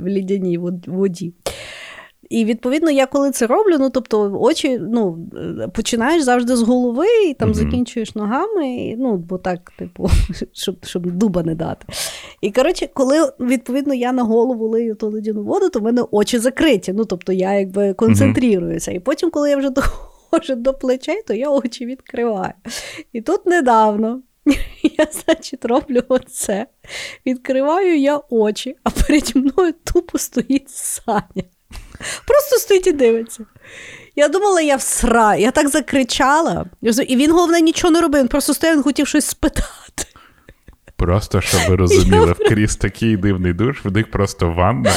[0.00, 1.32] в лідяній вод- воді.
[2.30, 5.28] І відповідно, я коли це роблю, ну тобто очі ну,
[5.64, 7.54] е, починаєш завжди з голови і там Мгм.
[7.54, 10.08] закінчуєш ногами, і, ну, бо так, типу,
[10.52, 11.86] щоб, щоб дуба не дати.
[12.40, 16.38] І коротше, коли відповідно я на голову лию ту ледяну воду, то в мене очі
[16.38, 16.92] закриті.
[16.94, 18.92] Ну, тобто я якби концентруюся.
[18.92, 19.70] І потім, коли я вже
[20.30, 22.52] доходжу до плечей, то я очі відкриваю.
[23.12, 24.22] І тут недавно.
[24.98, 26.66] Я, значить, роблю оце.
[27.26, 31.44] Відкриваю я очі, а переді мною тупо стоїть Саня.
[32.26, 33.44] Просто стоїть і дивиться.
[34.16, 35.36] Я думала, я всра.
[35.36, 36.66] Я так закричала.
[37.08, 38.20] І він, головне, нічого не робив.
[38.20, 40.04] Він просто стояв, він хотів щось спитати.
[40.96, 44.92] Просто щоб ви розуміли, вкрізь такий дивний душ, в них просто ванна.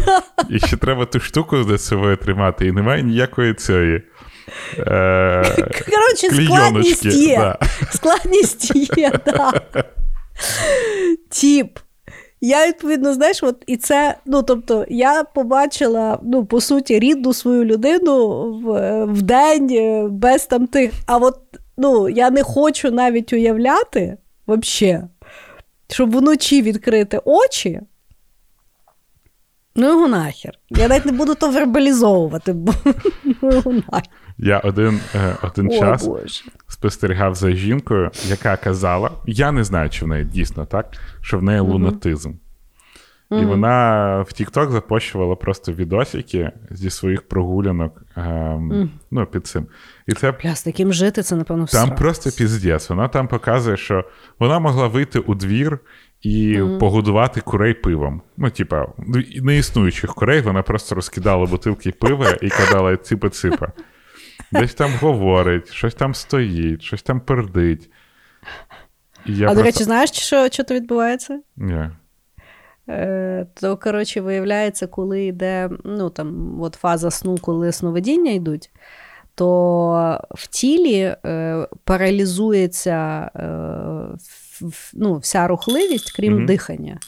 [0.50, 4.02] І ще треба ту штуку за собою тримати, і немає ніякої цієї.
[4.78, 7.36] Е, Коротше, складність є.
[7.38, 7.58] да.
[7.92, 9.62] Складність є, так.
[11.30, 11.78] Тіп.
[12.44, 17.64] Я відповідно, знаєш, от і це, ну тобто, я побачила, ну, по суті, рідну свою
[17.64, 20.92] людину в, в день е, без там тих.
[21.06, 21.38] А от
[21.76, 25.02] ну, я не хочу навіть уявляти взагалі,
[25.88, 27.80] щоб вночі відкрити очі.
[29.76, 30.58] Ну, його нахер.
[30.70, 32.72] Я навіть не буду то вербалізовувати, бо
[33.42, 34.10] ну, його нахер.
[34.38, 36.44] Я один, е, один О, час Боже.
[36.68, 40.86] спостерігав за жінкою, яка казала: я не знаю, чи в неї дійсно так,
[41.20, 42.32] що в неї лунатизм.
[43.30, 49.66] І вона в TikTok запощувала просто відосики зі своїх прогулянок ем, ну, під цим.
[50.06, 51.98] І це Бля, з таким жити, це, напевно, Там всрак.
[51.98, 52.90] просто піздець.
[52.90, 54.04] Вона там показує, що
[54.38, 55.78] вона могла вийти у двір
[56.22, 58.22] і погодувати курей пивом.
[58.36, 58.86] Ну, типа,
[59.42, 63.72] неіснуючих курей, вона просто розкидала бутилки пива і казала ципа-ципа.
[64.54, 67.90] Десь там говорить, щось там стоїть, щось там пердить.
[69.26, 71.40] І я а, до речі, знаєш, що, що то відбувається?
[71.56, 71.90] Ні.
[72.88, 78.70] Е, то, коротше, виявляється, коли йде ну, там, от фаза сну, коли сновидіння йдуть,
[79.34, 86.46] то в тілі е, паралізується е, ну, вся рухливість, крім Мгм.
[86.46, 86.98] дихання.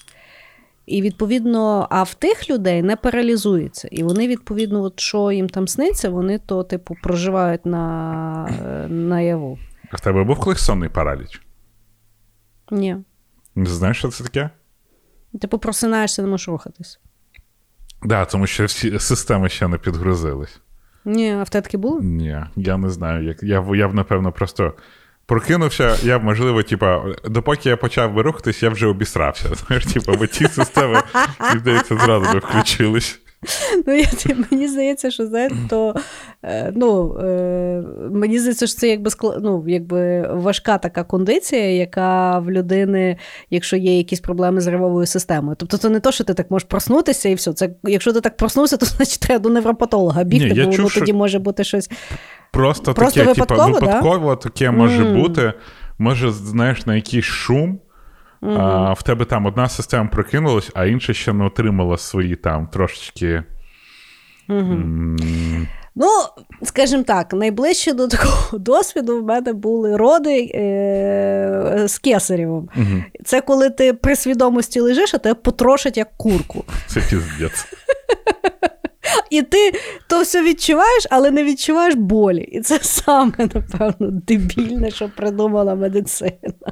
[0.87, 3.89] І відповідно, а в тих людей не паралізується.
[3.91, 9.59] І вони, відповідно, от що їм там сниться, вони то, типу, проживають на, е, наяву.
[9.91, 11.43] А в тебе був колись сонний параліч?
[12.71, 12.97] Ні.
[13.55, 14.51] Не знаєш, що це таке?
[15.41, 17.01] Типу, просинаєшся, не можеш рухатись.
[18.01, 20.61] Так, да, тому що всі системи ще не підгрузились.
[21.05, 22.01] Ні, а в таке було?
[22.01, 23.25] Ні, я не знаю.
[23.25, 23.43] Як...
[23.43, 24.73] Я, я б, напевно, просто
[25.27, 29.49] прокинувся, я можливо, типа, допоки я почав би рухатись, я вже обісрався.
[29.67, 31.03] Знаєш, типа, бо ті системи,
[31.41, 33.21] мені здається, зразу би включились.
[33.87, 34.07] Ну, я,
[34.51, 35.95] мені здається, що знаєте, то
[36.43, 39.11] е, ну, е, мені здається, що це якби,
[39.41, 43.17] ну, якби важка така кондиція, яка в людини,
[43.51, 45.57] якщо є якісь проблеми з нервовою системою.
[45.59, 47.53] Тобто, це не то, що ти так можеш проснутися і все.
[47.53, 50.89] Це, якщо ти так проснувся, то значить треба до невропатолога бігти, Ні, бо чув, воно
[50.91, 51.91] що- тоді може бути щось.
[52.53, 53.87] Просто, Просто таке, випадково, типа, да?
[53.87, 55.21] випадково таке може Мм.
[55.23, 55.53] бути.
[55.99, 57.81] Може, знаєш, на якийсь шум.
[58.43, 63.43] А, в тебе там одна система прокинулась, а інша ще не отримала свої там трошечки
[64.51, 65.17] М,
[65.95, 66.07] Ну,
[66.63, 72.69] скажімо так, найближче до такого досвіду в мене були роди е- з кесарєвим.
[72.77, 73.05] мгм.
[73.25, 76.65] Це коли ти при свідомості лежиш, а тебе потрошать як курку.
[76.87, 77.67] Це піздець.
[79.31, 79.73] І ти
[80.09, 82.41] то все відчуваєш, але не відчуваєш болі.
[82.43, 86.31] І це саме, напевно, дебільне, що придумала медицина.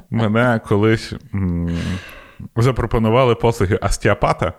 [0.09, 1.77] Мене колись м,
[2.55, 4.53] запропонували послуги остеопата,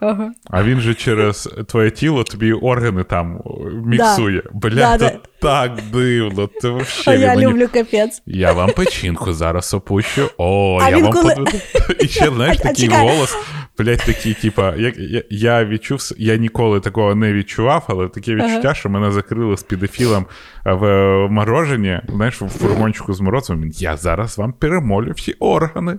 [0.00, 0.32] Ага.
[0.50, 3.40] а він же через твоє тіло тобі органи там
[3.84, 4.42] міксує.
[4.52, 5.10] Бля, Да, це
[5.42, 5.48] да.
[5.48, 6.48] так дивно.
[6.60, 6.72] Це
[7.06, 7.46] А я мені...
[7.46, 8.22] люблю капець.
[8.26, 10.30] Я вам печінку зараз опущу.
[10.38, 11.58] О, А я вам коли- подивлю.
[12.00, 13.36] І ще, знаєш, А- а такий голос,
[13.78, 18.74] блядь, такий, типа, як, я, я відчув, я ніколи такого не відчував, але таке відчуття,
[18.74, 20.26] що мене закрили з педофілом
[20.64, 20.86] в
[21.30, 23.70] морожені, знаєш, в фургончику з морозом.
[23.74, 25.98] Я зараз вам перемолю всі органи.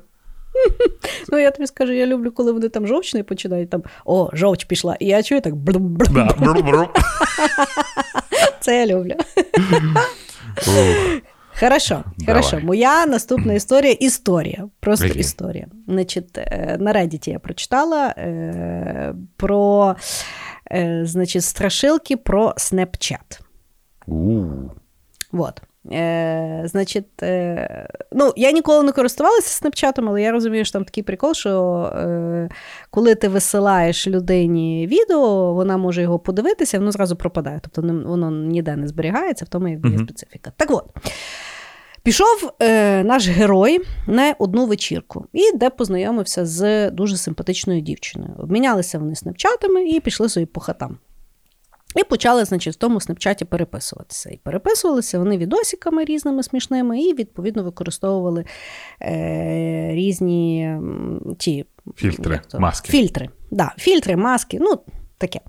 [1.31, 4.95] Ну, я тобі скажу, я люблю, коли вони там жовчний починають там о, жовч пішла.
[4.99, 6.87] І я чую так брум-брум.
[8.59, 9.15] Це я люблю.
[11.59, 12.43] Хорошо, Давай.
[12.43, 12.65] хорошо.
[12.65, 14.69] Моя наступна історія історія.
[14.79, 15.19] Просто Окей.
[15.19, 15.67] історія.
[15.87, 19.95] Значить, е, на Reddit я прочитала е, про
[20.71, 23.39] е, значить, страшилки про Snapchat.
[24.07, 24.43] У.
[25.31, 25.61] Вот.
[25.91, 31.03] Е, значить, е, ну, я ніколи не користувалася снапчатом, але я розумію, що там такий
[31.03, 32.49] прикол, що е,
[32.89, 37.59] коли ти висилаєш людині відео, вона може його подивитися, воно зразу пропадає.
[37.61, 40.51] Тобто не- воно ніде не зберігається, в тому якби є специфіка.
[40.57, 40.85] Так от.
[42.03, 48.31] Пішов е, наш герой на одну вечірку, і де познайомився з дуже симпатичною дівчиною.
[48.39, 50.97] Обмінялися вони снапчатами і пішли собі по хатам.
[51.95, 54.29] І почали, значить, в тому снапчаті переписуватися.
[54.29, 58.45] І переписувалися вони відосиками різними смішними, і відповідно використовували
[59.01, 60.77] е, різні
[61.37, 62.91] ті Фільтри, маски.
[62.91, 64.79] Фільтри, да, фільтри, маски, ну
[65.17, 65.39] таке.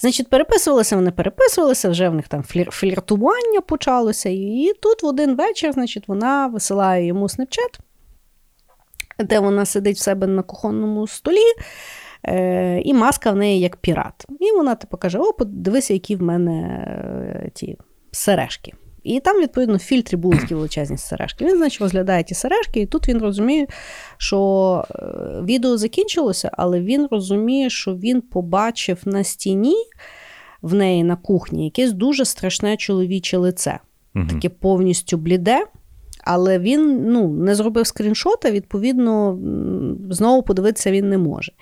[0.00, 4.28] Значить, переписувалися, вони переписувалися, вже в них там флір, фліртування почалося.
[4.28, 7.78] І тут в один вечір, значить, вона висилає йому снапчат,
[9.18, 11.52] де вона сидить в себе на кухонному столі.
[12.28, 14.26] Е, і маска в неї як пірат.
[14.40, 17.78] І вона типу каже: О, подивися, які в мене е, ті
[18.12, 18.72] сережки.
[19.02, 21.44] І там, відповідно, в фільтрі були такі величезні сережки.
[21.44, 23.66] Він, значить, розглядає ті сережки, і тут він розуміє,
[24.16, 24.94] що е,
[25.44, 29.74] відео закінчилося, але він розуміє, що він побачив на стіні
[30.62, 33.78] в неї на кухні якесь дуже страшне чоловіче лице,
[34.14, 34.28] Мгм.
[34.28, 35.64] таке повністю бліде.
[36.24, 39.38] Але він ну, не зробив скріншота, відповідно,
[40.10, 41.52] знову подивитися він не може.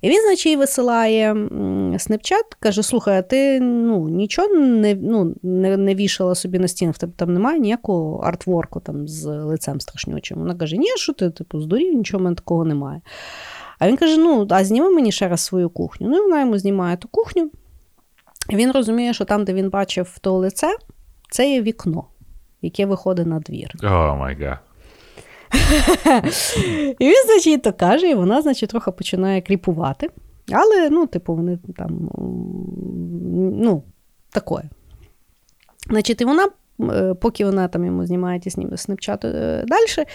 [0.00, 5.34] І він, значить, їй висилає м, снапчат, каже: слухай, а ти ну, нічого не, ну,
[5.42, 10.38] не, не вішала собі на стіну, в там немає ніякого артворку там, з лицем страшнючим.
[10.38, 13.00] Вона каже: Ні, що ти типу, здурів, нічого в мене такого немає.
[13.78, 16.08] А він каже: Ну, а зніми мені ще раз свою кухню.
[16.08, 17.50] Ну, і вона йому знімає ту кухню.
[18.52, 20.76] Він розуміє, що там, де він бачив то лице,
[21.30, 22.04] це є вікно,
[22.62, 23.70] яке виходить на двір.
[23.82, 24.58] О, my god.
[26.98, 30.10] І він, значить, то каже, і вона, значить, трохи починає creepувати.
[30.52, 32.10] Але, ну, типу, вони там,
[33.62, 33.82] ну,
[34.30, 34.62] такое.
[35.90, 36.48] Значить, і вона,
[36.80, 38.76] е, поки вона там йому знімає ті сніми,
[39.66, 40.06] далі,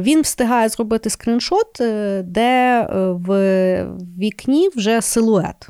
[0.00, 3.30] він встигає зробити скріншот, е, де е, в
[4.18, 5.68] вікні вже силует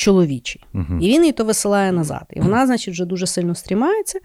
[0.00, 0.64] чоловічий.
[0.72, 0.98] Мгм.
[1.02, 2.24] І він їй то висилає назад.
[2.30, 4.18] І вона, значить, вже дуже сильно стрімається.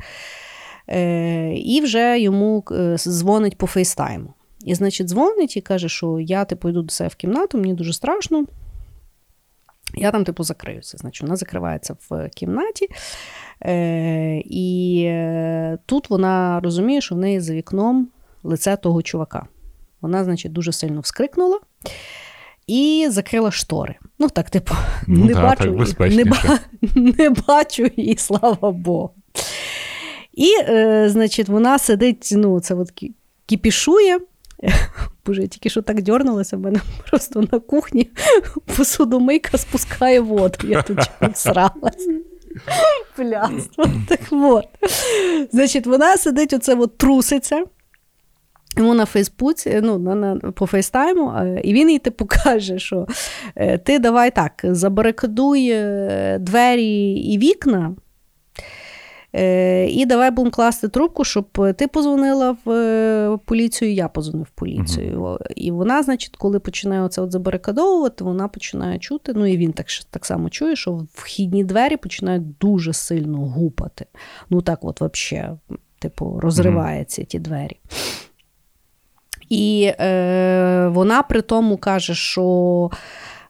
[0.89, 4.33] Е, і вже йому е, дзвонить по фейстайму.
[4.65, 7.93] І, значить, дзвонить і каже, що я типу йду до себе в кімнату, мені дуже
[7.93, 8.45] страшно.
[9.95, 10.97] Я там, типу, закриюся.
[10.97, 12.87] Значить, вона закривається в кімнаті.
[13.61, 18.07] Е, і е, тут вона розуміє, що в неї за вікном
[18.43, 19.47] лице того чувака.
[20.01, 21.59] Вона, значить, дуже сильно вскрикнула
[22.67, 23.95] і закрила штори.
[24.19, 24.75] Ну, так, типу,
[25.07, 26.25] Ну не, да, бачу, так не,
[27.17, 29.11] не бачу її, слава Богу.
[30.33, 32.91] І, е, значить, вона сидить, ну, це от
[33.45, 34.19] кіпішує.
[35.25, 38.09] Боже, я тільки що так дьорнулася, в мене просто на кухні
[38.77, 40.57] посудомийка спускає воду.
[40.63, 40.99] Я тут
[41.33, 42.07] всралась.
[43.17, 43.85] Блядство.
[44.07, 44.65] Так от.
[45.51, 47.63] Значить, вона сидить, оце от труситься.
[48.77, 53.07] Йому на Фейсбуці, ну, на, на, по фейстайму, е, і він їй типу каже, що
[53.55, 57.95] е, ти давай так, забарикадуй е, двері і вікна,
[59.87, 65.37] і давай будемо класти трубку, щоб ти позвонила в поліцію, я позвонив в поліцію.
[65.55, 69.87] І вона, значить, коли починає оце от забарикадовувати, вона починає чути, ну і він так,
[70.09, 74.05] так само чує, що вхідні двері починають дуже сильно гупати.
[74.49, 75.57] Ну так, от, взагалі,
[75.99, 77.77] типу, розриваються ті двері.
[79.49, 82.89] І е, вона при тому каже, що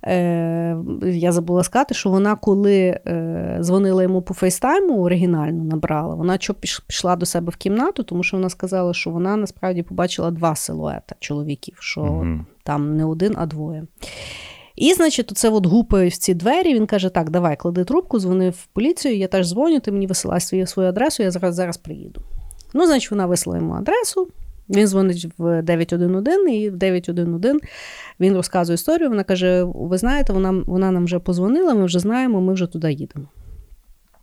[0.08, 6.38] Е, Я забула сказати, що вона, коли е, дзвонила йому по фейстайму, оригінально набрала, вона
[6.39, 6.54] що
[6.88, 11.16] пішла до себе в кімнату, тому що вона сказала, що вона насправді побачила два силуета
[11.20, 13.84] чоловіків, що mm там не один, а двоє.
[14.76, 16.74] І, значить, оце от гупає в ці двері.
[16.74, 20.39] Він каже: Так, давай, клади трубку, дзвони в поліцію, я теж дзвоню, ти мені висилай
[20.39, 22.22] свою, свою адресу, я зараз зараз приїду.
[22.74, 24.28] Ну, значить, вона вислала йому адресу.
[24.70, 27.55] Він дзвонить в 911, і в 911
[28.20, 29.09] він розказує історію.
[29.09, 32.93] Вона каже: Ви знаєте, вона вона нам вже позвонила, ми вже знаємо, ми вже туди
[32.93, 33.28] їдемо.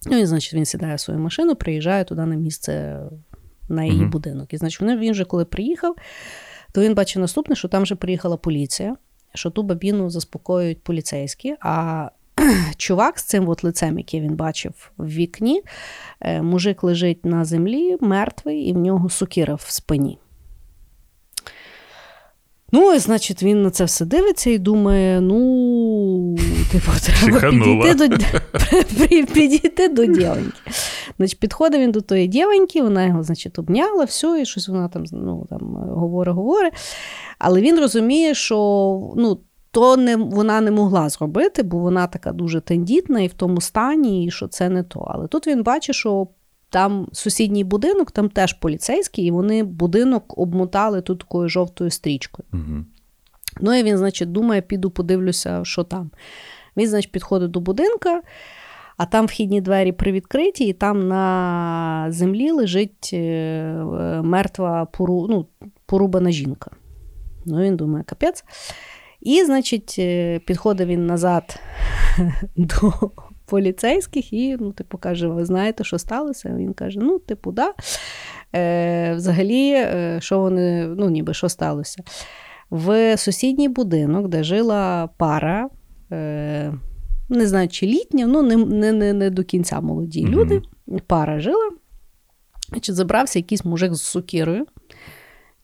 [0.07, 3.01] Ну, і, значить, він сідає в свою машину, приїжджає туди на місце,
[3.69, 4.11] на її mm-hmm.
[4.11, 4.53] будинок.
[4.53, 5.97] І значить, він вже коли приїхав,
[6.73, 8.97] то він бачить наступне, що там вже приїхала поліція,
[9.35, 11.57] що ту бабіну заспокоюють поліцейські.
[11.61, 12.09] а
[12.77, 15.63] Чувак з цим от лицем, який він бачив в вікні,
[16.21, 20.19] е, мужик лежить на землі, мертвий, і в нього сукіра в спині.
[22.75, 26.37] Ну, і, значить, він на це все дивиться і думає: ну,
[26.73, 28.17] типу, треба підійти до
[29.33, 30.53] підійти до дівоньки.
[31.17, 35.05] Значить, Підходить він до тої дівоньки, вона його, значить, обняла, все, і щось вона там
[35.13, 36.73] ну, там говорить, говорить.
[37.39, 38.57] Але він розуміє, що
[39.17, 39.39] ну,
[39.71, 44.27] то не, вона не могла зробити, бо вона така дуже тендітна і в тому стані,
[44.27, 45.01] і що це не то.
[45.11, 46.27] Але тут він бачить, що
[46.73, 52.47] там сусідній будинок, там теж поліцейський, і вони будинок обмотали тут такою жовтою стрічкою.
[52.53, 52.85] Угу.
[53.61, 56.11] Ну і він, значить, думає, піду подивлюся, що там.
[56.77, 58.23] Він, значить, підходить до будинка,
[58.97, 63.75] а там вхідні двері привідкриті, і там на землі лежить е,
[64.25, 65.47] мертва пору, ну,
[65.87, 66.71] порубана жінка.
[67.47, 68.45] Ну, він думає, капець.
[69.21, 71.61] І, значить, е, підходить він назад
[72.57, 72.93] до
[73.47, 76.55] поліцейських і, ну, типу, каже: Ви знаєте, що сталося?
[76.57, 77.75] Він каже: Ну, типу, да.
[78.55, 82.03] Е, Взагалі, е, що вони, ну, ніби що сталося?
[82.71, 85.69] В сусідній будинок, де жила пара,
[86.13, 86.73] е,
[87.29, 90.31] не знаю, чи літня, ну, не не, не, не до кінця молоді mm-hmm.
[90.31, 90.63] люди.
[91.07, 91.71] Пара жила,
[92.69, 94.67] значить, забрався якийсь мужик з сукірою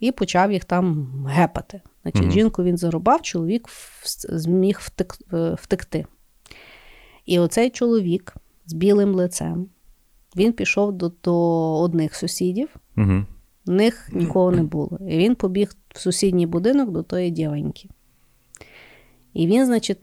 [0.00, 1.80] і почав їх там гепати.
[2.02, 2.32] Значить, mm-hmm.
[2.32, 3.68] Жінку він зарубав, чоловік
[4.28, 6.06] зміг втек, е, втекти.
[7.28, 8.34] І оцей чоловік
[8.66, 9.66] з білим лицем
[10.36, 11.34] він пішов до до
[11.80, 13.24] одних сусідів, угу.
[13.66, 14.98] в них нікого не було.
[15.08, 17.88] І він побіг в сусідній будинок до тої дівеньки.
[19.34, 19.98] І він, значить,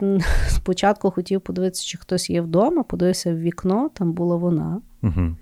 [0.48, 4.80] спочатку хотів подивитися, чи хтось є вдома, подивився в вікно, там була вона.
[5.02, 5.36] Угу.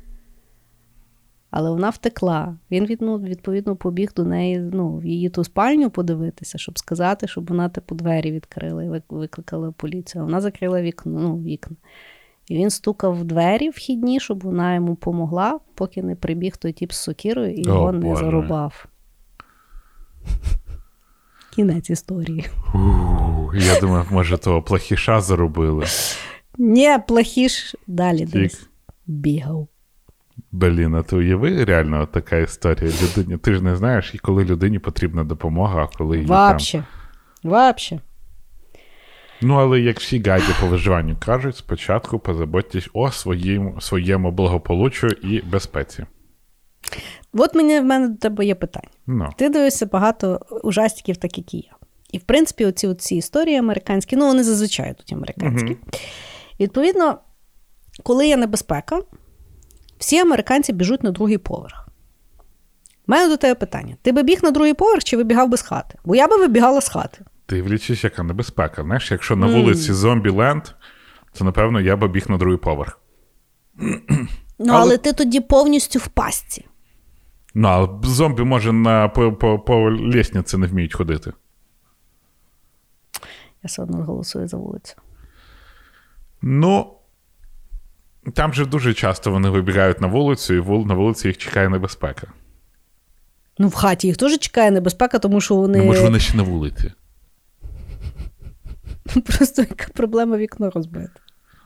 [1.56, 2.56] Але вона втекла.
[2.70, 7.68] Він відповідно побіг до неї ну, в її ту спальню подивитися, щоб сказати, щоб вона
[7.68, 10.24] типу двері відкрила і викликала поліцію.
[10.24, 11.76] Вона закрила вікно, ну, вікна.
[12.48, 16.92] І він стукав в двері вхідні, щоб вона йому помогла, поки не прибіг той тіп
[16.92, 18.24] з сокірою і його О, не Боже.
[18.24, 18.86] зарубав.
[21.54, 22.44] Кінець історії.
[22.74, 22.78] У,
[23.54, 25.86] я думаю, може, того плохіша заробили.
[26.58, 28.68] Ні, плохіш далі десь
[29.06, 29.68] бігав.
[30.52, 33.38] Блін, а ти уяви реально така історія людині.
[33.38, 36.78] Ти ж не знаєш, і коли людині потрібна допомога, а коли її Вообще.
[36.78, 37.50] там...
[37.50, 38.00] Вообще.
[39.42, 45.40] Ну, але як всі гайди по виживанню кажуть, спочатку позаботьтесь о своїм, своєму благополуччю і
[45.40, 46.06] безпеці.
[47.32, 48.88] От мені в мене до тебе є питання.
[49.06, 49.14] No.
[49.14, 49.28] Ну.
[49.36, 51.76] Ти дивишся багато ужастиків, так як і я.
[52.12, 55.68] І, в принципі, оці, оці історії американські, ну, вони зазвичай тут американські.
[55.68, 56.00] Uh-huh.
[56.60, 57.18] Відповідно,
[58.02, 59.00] коли є небезпека,
[60.04, 61.88] всі американці біжуть на другий поверх.
[63.06, 65.62] У мене до тебе питання: ти би біг на другий поверх чи вибігав би з
[65.62, 65.98] хати?
[66.04, 67.24] Бо я би вибігала з хати.
[67.46, 68.82] Ти влічиш, яка небезпека.
[68.82, 69.94] Знаєш, якщо на вулиці mm.
[69.94, 70.72] Зомбі-Ленд,
[71.32, 73.00] то напевно я би біг на другий поверх.
[74.58, 74.80] Ну, але...
[74.80, 76.66] але ти тоді повністю в пастці.
[77.54, 81.32] Ну, а зомбі, може, на по, по, по лісниці не вміють ходити.
[83.62, 84.94] Я все одно голосую за вулицю.
[86.42, 86.94] Ну,
[88.34, 92.26] там же дуже часто вони вибігають на вулицю, і на вулиці їх чекає небезпека.
[93.58, 95.78] Ну, в хаті їх теж чекає небезпека, тому що вони.
[95.78, 96.92] Ну, може, вони ще на вулиці.
[99.26, 101.10] Просто яка проблема вікно розбити.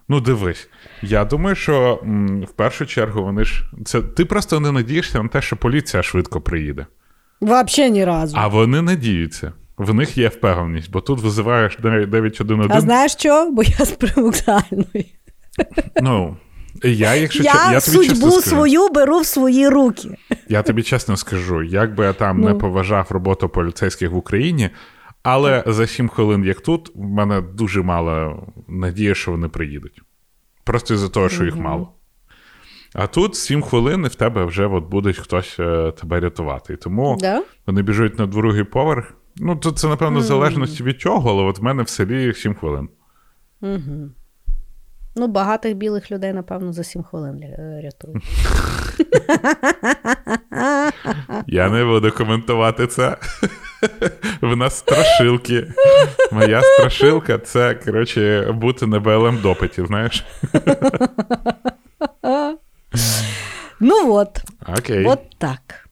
[0.08, 0.68] Ну, дивись,
[1.02, 3.64] я думаю, що м, в першу чергу вони ж.
[3.84, 6.86] Це Ти просто не надієшся на те, що поліція швидко приїде.
[7.40, 8.36] Взагалі ні разу.
[8.40, 9.52] А вони надіються.
[9.76, 12.76] В них є впевненість, бо тут визиваєш 911.
[12.76, 13.50] А знаєш що?
[13.50, 15.14] Бо я з привокзальної.
[16.02, 16.36] Ну,
[16.82, 20.08] я, якщо я, я тобі судьбу скажу, свою беру в свої руки.
[20.48, 22.48] Я тобі чесно скажу, як би я там ну.
[22.48, 24.70] не поважав роботу поліцейських в Україні,
[25.22, 30.02] але за 7 хвилин, як тут, в мене дуже мало надії, що вони приїдуть.
[30.64, 31.92] Просто із-за того, що їх мало.
[32.94, 36.72] А тут 7 хвилин, і в тебе вже от буде хтось е, тебе рятувати.
[36.72, 37.42] І тому да?
[37.66, 39.14] вони біжуть на другий поверх.
[39.36, 42.54] Ну, то це, напевно, в залежності від чого, але от в мене в селі 7
[42.54, 42.88] хвилин.
[43.60, 44.10] Угу.
[45.18, 48.24] Ну, багатих білих людей, напевно, за 7 хвилин ля- рятують.
[51.46, 53.16] Я не буду коментувати це.
[54.40, 55.66] В нас страшилки.
[56.32, 60.24] Моя страшилка це, коротше, бути на БЛМ допиті, знаєш?
[63.80, 64.42] Ну от,
[64.78, 65.04] Окей.
[65.06, 65.88] от так.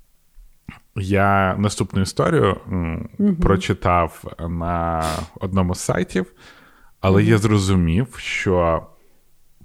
[0.96, 3.08] Я наступну історію м,
[3.42, 5.04] прочитав на
[5.40, 6.26] одному з сайтів,
[7.00, 8.86] але я зрозумів, що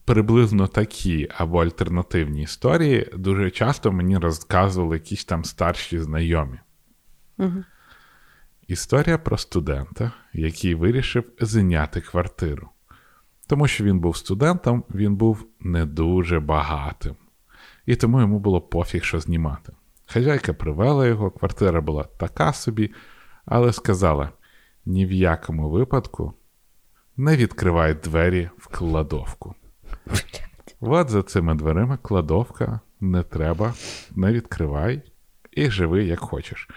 [0.06, 6.60] приблизно такі або альтернативні історії дуже часто мені розказували якісь там старші знайомі.
[8.68, 12.70] Історія про студента, який вирішив зайняти квартиру.
[13.48, 17.16] Тому що він був студентом, він був не дуже багатим.
[17.86, 19.74] І тому йому було пофіг, що знімати.
[20.06, 22.94] Хазяйка привела його, квартира була така собі,
[23.46, 24.32] але сказала:
[24.86, 26.34] ні в якому випадку
[27.18, 29.56] не відкривай двері в кладовку.
[30.82, 33.74] От за цими дверима кладовка не треба,
[34.16, 35.02] не відкривай
[35.52, 36.68] і живи як хочеш.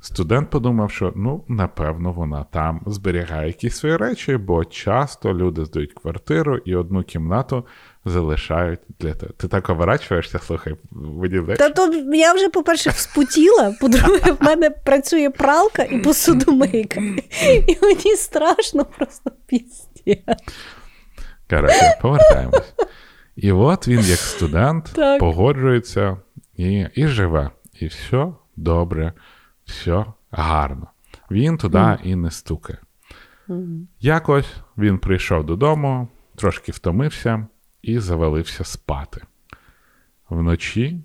[0.00, 5.92] Студент подумав, що ну, напевно, вона там зберігає якісь свої речі, бо часто люди здають
[5.92, 7.66] квартиру і одну кімнату
[8.04, 9.32] залишають для тебе.
[9.36, 11.58] Ти так оборачуєшся, слухай, виділяєш?
[11.58, 17.00] Та то я вже, по-перше, вспотіла, по-друге, в мене працює пралка і посудомийка.
[17.66, 20.24] І мені страшно просто пісті.
[21.50, 22.74] Коротше, повертаємось.
[23.40, 25.20] І от він, як студент, Так.
[25.20, 26.16] погоджується
[26.56, 27.50] і, і живе.
[27.72, 29.12] І все добре,
[29.64, 30.90] все гарно.
[31.30, 32.78] Він туди і не стукає.
[34.00, 37.46] Якось він прийшов додому, трошки втомився
[37.82, 39.22] і завалився спати.
[40.28, 41.04] Вночі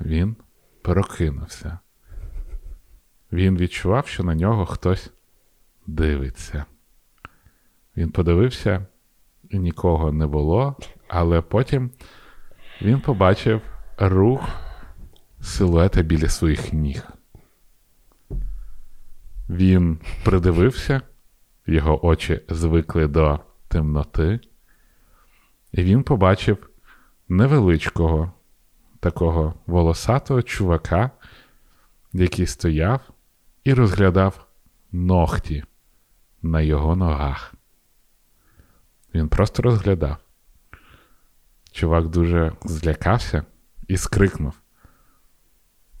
[0.00, 0.36] він
[0.82, 1.78] прокинувся.
[3.32, 5.10] Він відчував, що на нього хтось
[5.86, 6.64] дивиться.
[7.96, 8.86] Він подивився,
[9.50, 10.76] і нікого не було,
[11.12, 11.90] але потім
[12.82, 13.62] він побачив
[13.98, 14.48] рух
[15.40, 17.08] силуета біля своїх ніг.
[19.48, 21.00] Він придивився,
[21.66, 24.40] його очі звикли до темноти,
[25.72, 26.70] і він побачив
[27.28, 28.32] невеличкого
[29.00, 31.10] такого волосатого чувака,
[32.12, 33.00] який стояв
[33.64, 34.46] і розглядав
[34.92, 35.64] ногті
[36.42, 37.54] на його ногах.
[39.14, 40.16] Він просто розглядав.
[41.72, 43.44] Чувак дуже злякався
[43.88, 44.54] і скрикнув.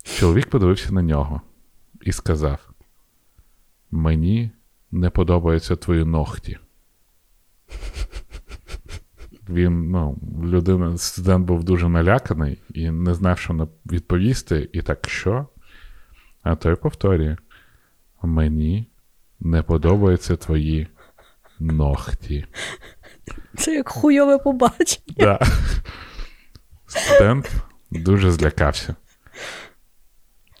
[0.02, 1.40] Чоловік подивився на нього
[2.00, 2.70] і сказав:
[3.90, 4.50] Мені
[4.90, 6.58] не подобаються твої ногті.
[9.48, 15.46] Він, ну, людина, студент був дуже наляканий і не знав, що відповісти, і так що?
[16.42, 17.36] А той повторює:
[18.22, 18.86] Мені
[19.40, 20.88] не подобаються твої
[21.58, 22.46] ногті.
[23.58, 25.14] Це як хуйове побачення.
[25.16, 25.40] Да.
[26.86, 27.50] Студент
[27.90, 28.94] дуже злякався.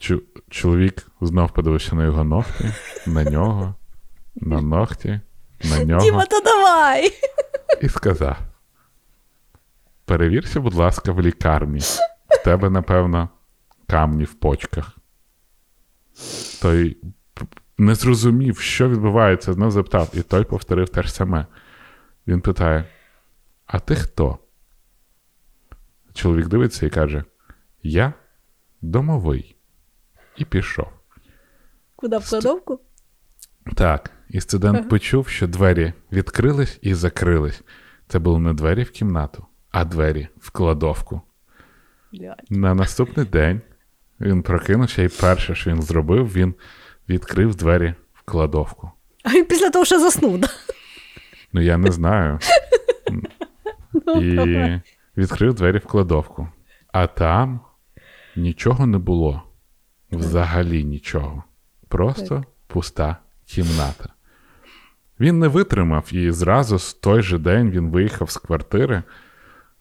[0.00, 2.74] Чу- чоловік знов подивився на його ногті,
[3.06, 3.74] на нього,
[4.36, 5.20] на ногті,
[5.64, 7.12] на нього Діма, то давай.
[7.82, 8.36] і сказав:
[10.04, 11.78] Перевірся, будь ласка, в лікарні.
[12.28, 13.28] В тебе, напевно,
[13.88, 14.96] камні в почках.
[16.62, 16.96] Той
[17.78, 21.46] не зрозумів, що відбувається, знов запитав, і той повторив те ж саме.
[22.26, 22.84] Він питає:
[23.66, 24.38] А ти хто?
[26.14, 27.24] Чоловік дивиться і каже:
[27.82, 28.12] Я
[28.82, 29.56] домовий.
[30.36, 30.88] І пішов.
[31.96, 32.80] Куди в кладовку?
[33.76, 37.62] Так, і студент почув, що двері відкрились і закрились.
[38.08, 41.20] Це були не двері в кімнату, а двері в кладовку.
[42.12, 42.42] Блядь.
[42.50, 43.60] На наступний день
[44.20, 46.54] він прокинувся, і перше, що він зробив, він
[47.08, 48.90] відкрив двері в кладовку.
[49.22, 50.48] А він після того, що заснув, да?
[51.52, 52.38] Ну, я не знаю.
[54.20, 54.80] І
[55.16, 56.48] відкрив двері в кладовку.
[56.92, 57.60] А там
[58.36, 59.42] нічого не було.
[60.12, 61.44] Взагалі нічого.
[61.88, 64.08] Просто пуста кімната.
[65.20, 69.02] Він не витримав і зразу з той же день він виїхав з квартири,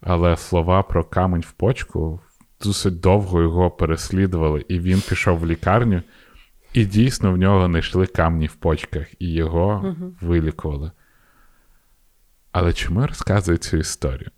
[0.02, 2.20] але слова про камінь в почку
[2.64, 6.02] досить довго його переслідували, і він пішов в лікарню,
[6.74, 10.92] і дійсно в нього знайшли камні в почках, і його вилікували.
[12.52, 14.30] Але чому я розказую цю історію?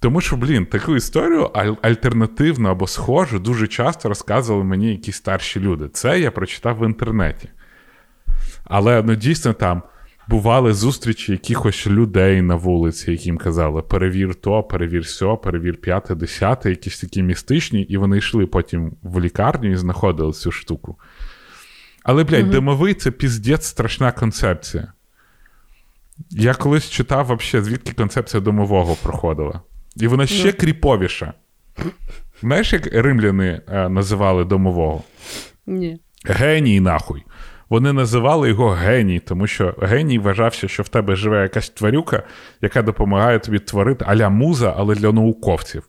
[0.00, 5.60] Тому що, блін, таку історію аль- альтернативну або схожу дуже часто розказували мені якісь старші
[5.60, 5.88] люди.
[5.88, 7.48] Це я прочитав в інтернеті.
[8.64, 9.82] Але ну, дійсно там
[10.28, 16.70] бували зустрічі якихось людей на вулиці, яким казали: перевір то, перевір сьо, перевір п'яте, десяте,
[16.70, 20.98] якісь такі містичні, і вони йшли потім в лікарню і знаходили цю штуку.
[22.02, 24.92] Але, блядь, димовий це піздець страшна концепція.
[26.30, 29.60] Я колись читав, вообще, звідки концепція домового проходила.
[29.96, 30.52] І вона ще Ну.
[30.60, 31.32] кріповіша.
[32.40, 35.02] Знаєш, як римляни е, називали домового?
[35.66, 36.00] Ні.
[36.24, 37.22] Геній, нахуй.
[37.68, 42.22] Вони називали його геній, тому що геній вважався, що в тебе живе якась тварюка,
[42.62, 45.82] яка допомагає тобі творити аля муза, але для науковців.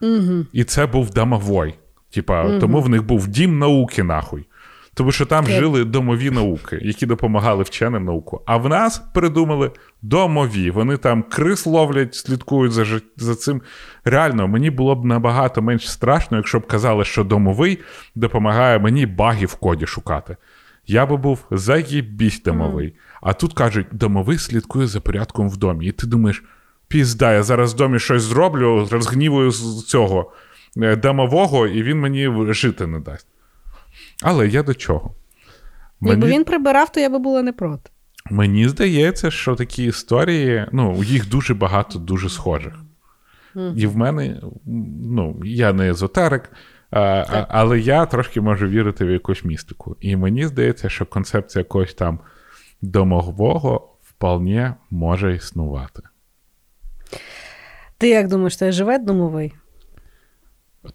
[0.00, 0.46] Угу.
[0.52, 1.74] І це був домовой.
[2.10, 4.46] Типа, тому в них був дім науки, нахуй.
[4.94, 5.58] Тому що там Окей.
[5.58, 8.42] жили домові науки, які допомагали вченим науку.
[8.46, 9.70] А в нас придумали
[10.02, 10.70] домові.
[10.70, 12.84] Вони там крис ловлять, слідкують за,
[13.16, 13.62] за цим.
[14.04, 17.78] Реально, мені було б набагато менш страшно, якщо б казали, що домовий
[18.14, 20.36] допомагає мені баги в коді шукати.
[20.86, 22.94] Я би був заєбісь домовий.
[23.22, 25.86] А тут кажуть, домовий слідкує за порядком в домі.
[25.86, 26.44] І ти думаєш,
[26.88, 30.32] пізда, я зараз в домі щось зроблю, розгнівую з цього
[30.76, 33.26] е, домового, і він мені жити не дасть.
[34.22, 35.14] Але я до чого?
[36.00, 37.90] Якби він прибирав, то я би була не проти.
[38.30, 42.74] Мені здається, що такі історії, ну, їх дуже багато, дуже схожих.
[43.76, 44.40] І в мене,
[45.02, 46.52] ну, я не езотерик,
[46.90, 49.96] а, а, але я трошки можу вірити в якусь містику.
[50.00, 52.20] І мені здається, що концепція якогось там
[52.82, 56.02] домового вполне може існувати.
[57.98, 59.52] Ти як думаєш, це живе домовий?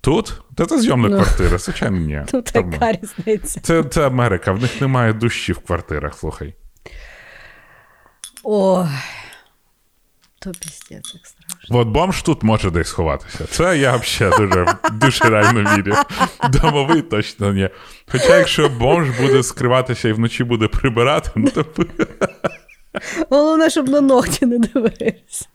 [0.01, 0.41] Тут?
[0.55, 1.15] Та це зйомна Ну.
[1.15, 2.23] квартира, звичайно, ні.
[2.31, 3.59] Тут яка різниця?
[3.59, 6.55] Це, це Америка, в них немає душі в квартирах, слухай.
[8.43, 8.85] Ой.
[10.39, 11.77] То піздець як страшно.
[11.79, 13.45] От бомж тут може десь сховатися.
[13.45, 15.95] Це я взагалі дуже, дуже реально вірю.
[16.49, 17.69] Домовий точно ні.
[18.11, 21.65] Хоча, якщо бомж буде скриватися і вночі буде прибирати, ну то
[23.29, 25.47] Головне, щоб на ногті не дивився.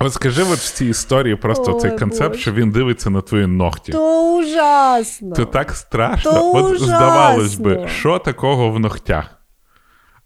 [0.00, 2.40] От скажи, от в цій історії просто Ой, цей концепт, Боже.
[2.40, 3.92] що він дивиться на твої ногті.
[3.92, 5.34] То ужасно.
[5.36, 6.32] Це так страшно.
[6.32, 6.86] То От ужасно.
[6.86, 9.24] здавалось би, що такого в ногтях?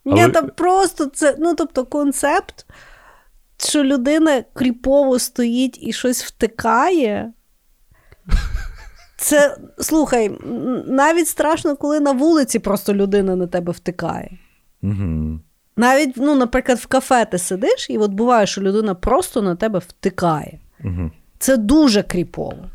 [0.04, 2.66] Ні, Але- там просто це, ну тобто, концепт,
[3.58, 7.32] що людина кріпово стоїть і щось втикає.
[9.16, 10.38] Це, слухай,
[10.86, 14.38] навіть страшно, коли на вулиці просто людина на тебе втикає.
[14.82, 15.40] Угу.
[15.76, 19.78] Навіть, ну, наприклад, в кафе ти сидиш, і от буває, що людина просто на тебе
[19.78, 20.58] втикає.
[20.84, 21.10] Угу.
[21.38, 22.70] Це дуже кріпово.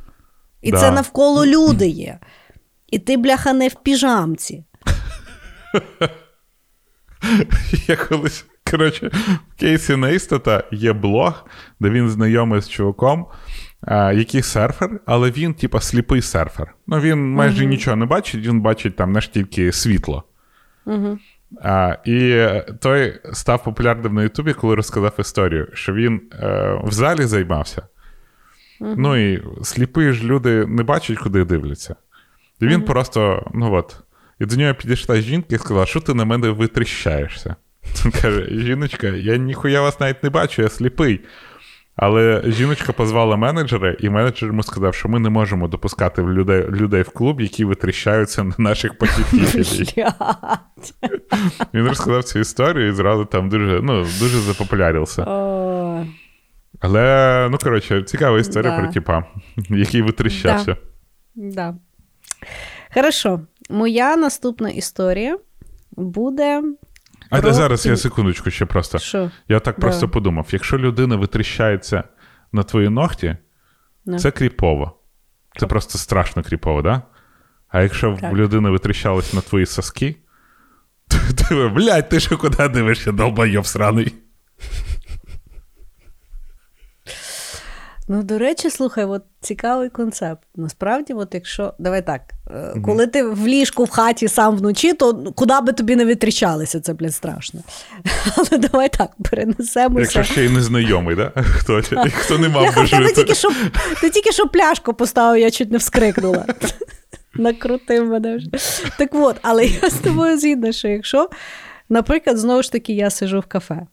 [0.61, 0.77] І Да.
[0.77, 2.19] це навколо люди є.
[2.87, 4.63] І ти, бляха, не в піжамці.
[7.87, 9.11] Я колись, коротше,
[9.55, 11.45] в Кейсі Нейстата є блог,
[11.79, 13.25] де він знайомий з чуваком,
[13.81, 16.75] а, який серфер, але він, типа, сліпий серфер.
[16.87, 20.23] Ну, він майже нічого не бачить, він бачить там знаєш, тільки світло.
[20.85, 21.17] Угу.
[21.61, 22.47] А, і
[22.79, 27.81] той став популярним на Ютубі, коли розказав історію, що він е, в залі займався.
[28.79, 31.95] Ну і сліпі ж люди не бачать, куди дивляться.
[32.61, 33.97] І він просто, ну от.
[34.39, 37.55] І до нього підійшла жінка і сказала, що ти на мене витріщаєшся.
[38.05, 41.21] Він каже: жіночка, я ніхуя вас навіть не бачу, я сліпий.
[42.01, 47.01] Але жіночка позвала менеджера, і менеджер йому сказав, що ми не можемо допускати людей, людей
[47.01, 50.05] в клуб, які витріщаються на наших посітителів.
[51.73, 55.23] Він розказав цю історію і зразу там дуже, ну, дуже запопулярився.
[56.79, 58.83] Але, ну коротше, цікава історія Да.
[58.83, 59.23] про типа,
[59.69, 60.77] який витріщався.
[61.35, 61.75] да.
[62.93, 63.41] Хорошо.
[63.69, 65.37] Моя наступна історія
[65.91, 66.61] буде.
[67.29, 68.99] А Про- зараз я секундочку ще просто.
[68.99, 69.31] Що?
[69.47, 69.81] Я так Да.
[69.81, 72.03] просто подумав: якщо людина витріщається
[72.51, 73.37] на твої ногті,
[74.05, 74.17] Да.
[74.19, 74.99] це кріпово.
[75.59, 77.01] Це просто страшно кріпово, да?
[77.69, 78.33] А якщо Так.
[78.33, 80.15] людина витріщалась на твої соски,
[81.07, 81.17] то
[81.49, 84.13] ти, блядь, ти що куди дивишся, долбойоб сраний.
[88.11, 90.43] Ну, до речі, слухай, от цікавий концепт.
[90.55, 91.73] Насправді, от якщо.
[91.79, 92.21] Давай так.
[92.51, 96.79] е, Коли ти в ліжку в хаті сам вночі, то куди би тобі не витріщалися,
[96.79, 97.61] це, блін, страшно.
[98.37, 100.01] Але давай так, перенесемося.
[100.01, 101.31] Якщо ще й незнайомий, да?
[101.35, 101.81] Хто,
[102.13, 103.13] хто не мав би тебе жити.
[103.13, 103.51] тільки що,
[104.01, 106.45] ти тільки що пляшку поставив, я чуть не вскрикнула.
[107.35, 108.49] Накрутив мене вже.
[108.97, 111.29] Так от, але я з тобою згідна, що якщо,
[111.89, 113.87] наприклад, знову ж таки, я сижу в кафе.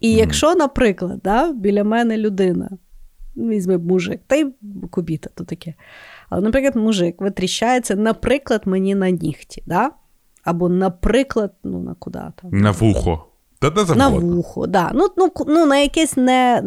[0.00, 2.68] І якщо, наприклад, да, біля мене людина,
[3.48, 4.46] візьми мужик, та й
[4.90, 5.74] кубіта, то таке.
[6.28, 9.90] Але, наприклад, мужик витріщається, наприклад, мені на нігті, да?
[10.44, 12.50] або, наприклад, ну на куди там.
[12.50, 13.26] На вухо.
[13.58, 14.90] Та де На вухо, да.
[14.94, 16.62] ну, ну, ну, на якесь не,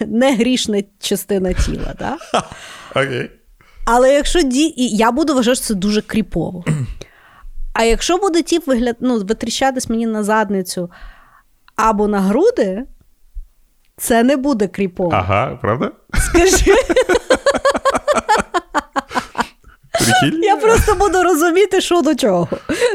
[0.00, 1.94] не, грішне частина тіла.
[1.98, 2.16] Да?
[2.90, 3.30] Окей.
[3.84, 4.74] Але якщо ді...
[4.76, 6.64] і я буду вважати, що це дуже кріпово.
[7.72, 8.96] А якщо буде тіп вигляд...
[9.00, 10.90] ну, витріщатись мені на задницю
[11.76, 12.84] або на груди,
[13.98, 15.10] це не буде кріпово.
[15.14, 15.90] Ага, правда?
[16.14, 16.74] Скажи,
[20.20, 20.42] Прикинь?
[20.42, 22.48] Я просто буду розуміти, що до чого.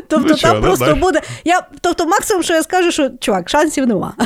[0.08, 0.96] Тобто Ну, там чого, просто да?
[0.96, 1.22] буде.
[1.44, 4.14] Я, тобто, максимум, що я скажу, що чувак, шансів нема.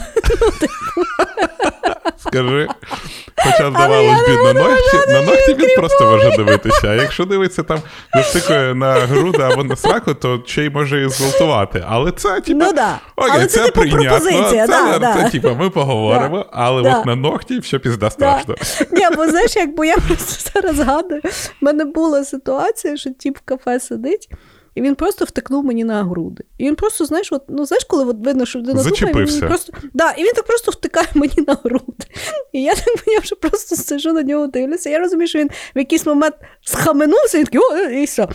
[2.17, 2.67] Скажи.
[3.43, 6.87] Хоча здавалось б, на ногті, на ногті він просто може дивитися.
[6.87, 7.79] А якщо дивиться там
[8.15, 11.83] висикує на груди або на сраку, то ще й може і зґвалтувати.
[11.87, 12.99] Але це, типа, Ну да.
[13.15, 15.29] окей, Але це, типу, прийнятно, це, да, це, да.
[15.29, 18.09] типа, ми поговоримо, але от на ногті все пізда Да.
[18.09, 18.55] страшно.
[18.91, 23.37] Ні, бо знаєш, як бо я просто зараз згадую, в мене була ситуація, що тіп
[23.37, 24.29] в кафе сидить.
[24.77, 26.43] І він просто втикнув мені на груди.
[26.57, 29.39] І він просто, знаєш, от, ну знаєш, коли от видно, що людина думає, Зачепився.
[29.39, 32.05] він просто, да, і він так просто втикає мені на груди.
[32.53, 34.89] І я так я вже просто сижу на нього дивлюся.
[34.89, 38.27] Я розумію, що він в якийсь момент схаменувся, і такий, о, і все.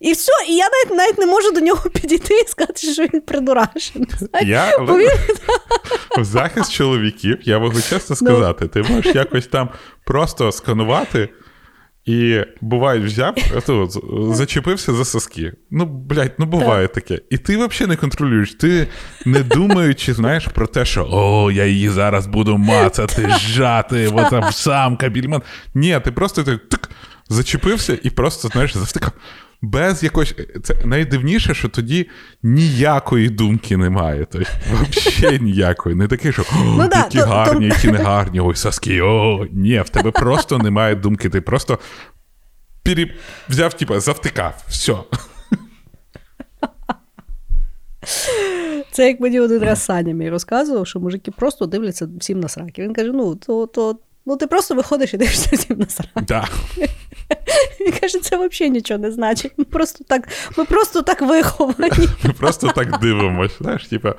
[0.00, 3.20] І все, і я навіть навіть не можу до нього підійти і сказати, що він
[3.20, 4.08] придурашений.
[4.42, 5.10] Я Бо він
[6.18, 9.68] в захист чоловіків, я можу чесно сказати, ти можеш якось там
[10.04, 11.28] просто сканувати.
[12.10, 14.00] І буває, взяв, ото, з-
[14.36, 15.52] зачепився за соски.
[15.70, 17.18] Ну, блядь, ну буває таке.
[17.30, 18.54] І ти взагалі не контролюєш.
[18.54, 18.86] Ти
[19.26, 24.52] не думаючи, знаєш, про те, що о, я її зараз буду мацати, жати, вот там
[24.52, 25.42] самка, більман.
[25.74, 26.90] Ні, ти просто так тик,
[27.28, 29.12] зачепився і просто, знаєш, завтикав.
[29.62, 30.34] Без якоїсь.
[30.62, 32.08] Це найдивніше, що тоді
[32.42, 34.26] ніякої думки немає.
[34.30, 34.50] Тобто,
[34.90, 35.94] взагалі ніякої.
[35.94, 39.46] Не таке, що Ну да, які то- то- гарні, які не гарні, ой, соски, о,
[39.52, 41.28] ні, в тебе просто немає думки.
[41.28, 41.78] Ти просто
[42.82, 43.14] пере...
[43.48, 44.64] взяв, типа, завтикав.
[44.68, 44.94] Все.
[48.92, 52.82] Це як мені один раз Саня мій розказував, що мужики просто дивляться всім на сраки.
[52.82, 56.20] Він каже: ну, то, то, ну ти просто виходиш і дивишся всім на сраки.
[56.28, 56.48] Да.
[57.80, 59.52] Він каже, це взагалі нічого не значить.
[59.56, 62.08] Ми просто так, ми просто так виховані.
[62.24, 63.54] Ми просто так дивимося.
[63.60, 64.14] Знаєш, типа,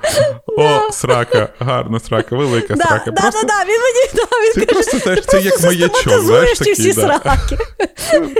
[0.57, 3.11] о, срака, гарна срака, велика срака.
[3.11, 6.71] да, да, да, він мені да, він каже, просто, знаєш, це як маячок, знаєш, такі,
[6.71, 7.57] всі сраки.
[8.11, 8.33] в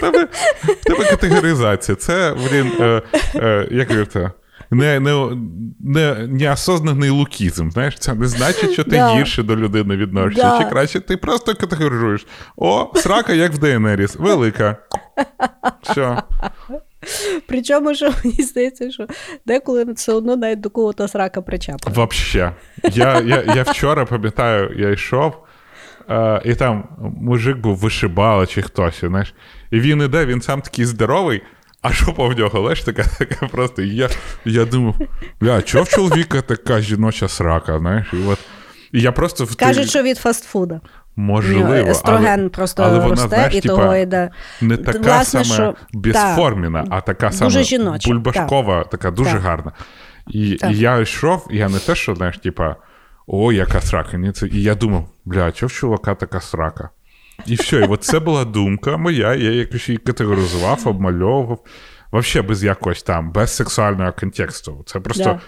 [0.84, 1.96] тебе, категоризація.
[1.96, 3.02] Це, блін, е,
[3.36, 4.32] е, як це?
[4.72, 5.38] Не, не,
[5.80, 7.70] не, неосознаний лукізм.
[7.70, 9.16] Знаєш, це не значить, що ти Да.
[9.16, 10.42] гірше до людини відносишся.
[10.42, 10.60] Да.
[10.64, 12.26] Чи краще ти просто категоризуєш.
[12.58, 14.78] О, срака, як в Дейенеріс, велика.
[15.82, 16.18] Все.
[17.48, 19.08] Причому, що мені здається, що
[19.46, 21.96] деколи все одно навіть до кого-то срака причапає.
[21.96, 22.52] Вообще.
[22.92, 25.34] Я, я, я вчора пам'ятаю, я йшов,
[26.10, 26.84] е, і там
[27.22, 29.34] мужик був вишибала чи хтось, знаєш.
[29.72, 31.42] І він іде, він сам такий здоровий,
[31.82, 33.82] а жопа в нього лиш така, така просто.
[33.82, 34.10] І я,
[34.46, 34.96] я думав,
[35.42, 38.14] бля, чого в чоловіка така жіноча срака, знаєш?
[38.14, 38.40] І от.
[38.92, 40.82] І я просто в Кажуть, що від фастфуда.
[41.16, 44.30] можливо, Естроген але, просто але вона, росте, знаєш, і типа, того йде.
[44.62, 49.42] не така Власне, саме що- безформіна, а така саме жіноча, бульбашкова, така дуже Так.
[49.42, 49.72] гарна.
[50.28, 50.72] І, Так.
[50.72, 52.76] і я йшов, я не те, що, знаєш, типа,
[53.28, 54.18] о, яка срака.
[54.18, 54.48] Ні, це...
[54.48, 56.90] І я думав, бля, чого в чувака така срака?
[57.46, 61.60] І все, і от це була думка моя, я якось її категоризував, обмальовував.
[62.14, 64.84] Взагалі без якогось там, без сексуального контексту.
[64.86, 65.39] Це просто Да.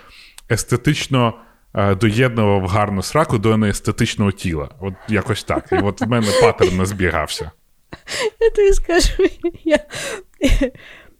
[0.52, 1.34] естетично
[1.76, 4.70] е, доєднував гарну сраку до неестетичного тіла.
[4.80, 5.66] От якось так.
[5.72, 7.52] І от в мене паттерн не збігався.
[8.39, 9.30] Я тобі скажу,
[9.64, 9.80] я...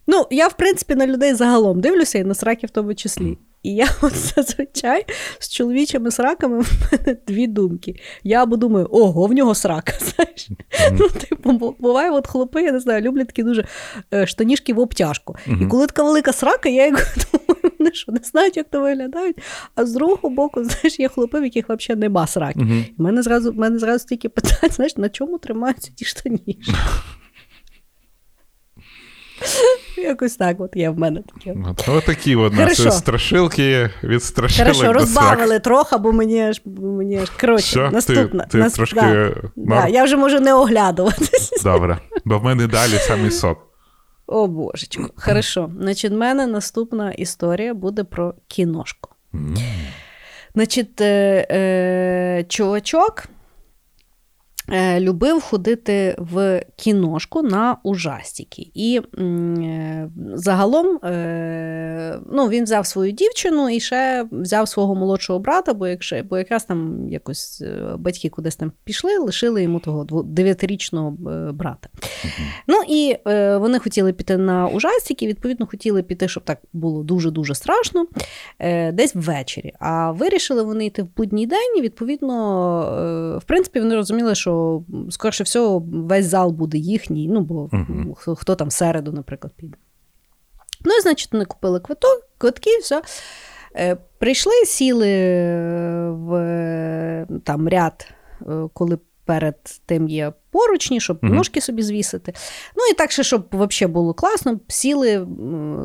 [0.06, 3.38] Ну, я, в принципі, на людей загалом дивлюся і на сраки в тому числі.
[3.64, 5.06] І я от зазвичай
[5.38, 7.94] з чоловічими сраками в мене дві думки.
[8.24, 9.92] Я або думаю, ого, в нього срака.
[10.00, 10.48] Знаєш?
[10.92, 13.64] Ну, типу, буває, от хлопи, я не знаю, люблять такі дуже
[14.14, 15.36] е, штанішки в обтяжку.
[15.62, 16.94] І коли така велика срака, я як
[17.32, 19.36] думаю, вони що не знають, як то виглядають.
[19.74, 22.60] А з другого боку, знаєш, є хлопи, в яких взагалі нема сраки.
[22.60, 26.72] І в мене зразу, мене зразу стільки питань, знаєш, на чому тримаються ті штанішки.
[29.96, 31.56] Якось так от є в мене таке.
[31.70, 36.62] От, отакі от у нас страшилки від страшилок Хорошо, до розбавили трохи, бо мені аж
[36.64, 37.88] мені аж коротше, Що?
[37.88, 38.44] Ти- наступна.
[38.44, 39.34] ти трошки да.
[39.56, 41.62] Да, я вже можу не оглядуватись.
[41.64, 41.98] Добре.
[42.24, 43.58] Бо в мене далі самий сок.
[44.26, 45.10] О, божечко.
[45.16, 45.70] Хорошо.
[45.80, 49.10] Значить, в мене наступна історія буде про кіношку.
[50.54, 53.24] Значить, е, е, чувачок
[54.98, 58.70] любив ходити в кіношку на ужастики.
[58.74, 65.74] І е, загалом е, ну, він взяв свою дівчину і ще взяв свого молодшого брата,
[65.74, 71.30] бо, якщо, бо якраз там якось е, батьки кудись там пішли, лишили йому того дев'ятирічного
[71.30, 71.88] е, брата.
[72.66, 77.54] Ну і е, вони хотіли піти на ужастики, відповідно, хотіли піти, щоб так було дуже-дуже
[77.54, 78.06] страшно,
[78.58, 79.72] е, десь ввечері.
[79.80, 82.34] А вирішили вони йти в будній день, і відповідно,
[83.34, 84.53] е, в принципі, вони розуміли, що
[85.10, 88.14] скоріше всього весь зал буде їхній, ну бо Мгм.
[88.36, 89.76] хто, там середу, наприклад, піде.
[90.84, 93.02] Ну і значить, вони купили квиток, квитки, все.
[93.76, 95.06] Е, Прийшли, сіли
[96.10, 98.06] в е, там ряд,
[98.42, 101.34] е, коли перед тим є поручні, щоб Мгм.
[101.34, 102.32] ножки собі звісити.
[102.76, 105.26] Ну і так, ще, щоб взагалі було класно, сіли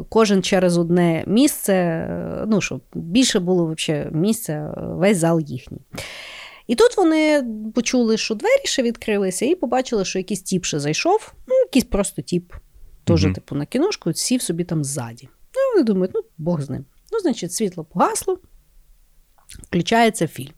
[0.09, 3.75] кожен через одне місце, е, ну, щоб більше було
[4.11, 5.81] місця, е, весь зал їхній.
[6.69, 7.45] І тут вони
[7.75, 12.21] почули, що двері ще відкрилися, і побачили, що якийсь тіп ще зайшов, ну, якийсь просто
[12.21, 12.53] тіп,
[13.03, 13.33] теж, Мгм.
[13.33, 15.29] типу, на кіношку, сів собі там ззаді.
[15.55, 16.85] Ну, вони думають, ну, Бог з ним.
[17.11, 18.39] Ну, значить, світло погасло,
[19.67, 20.53] включається фільм.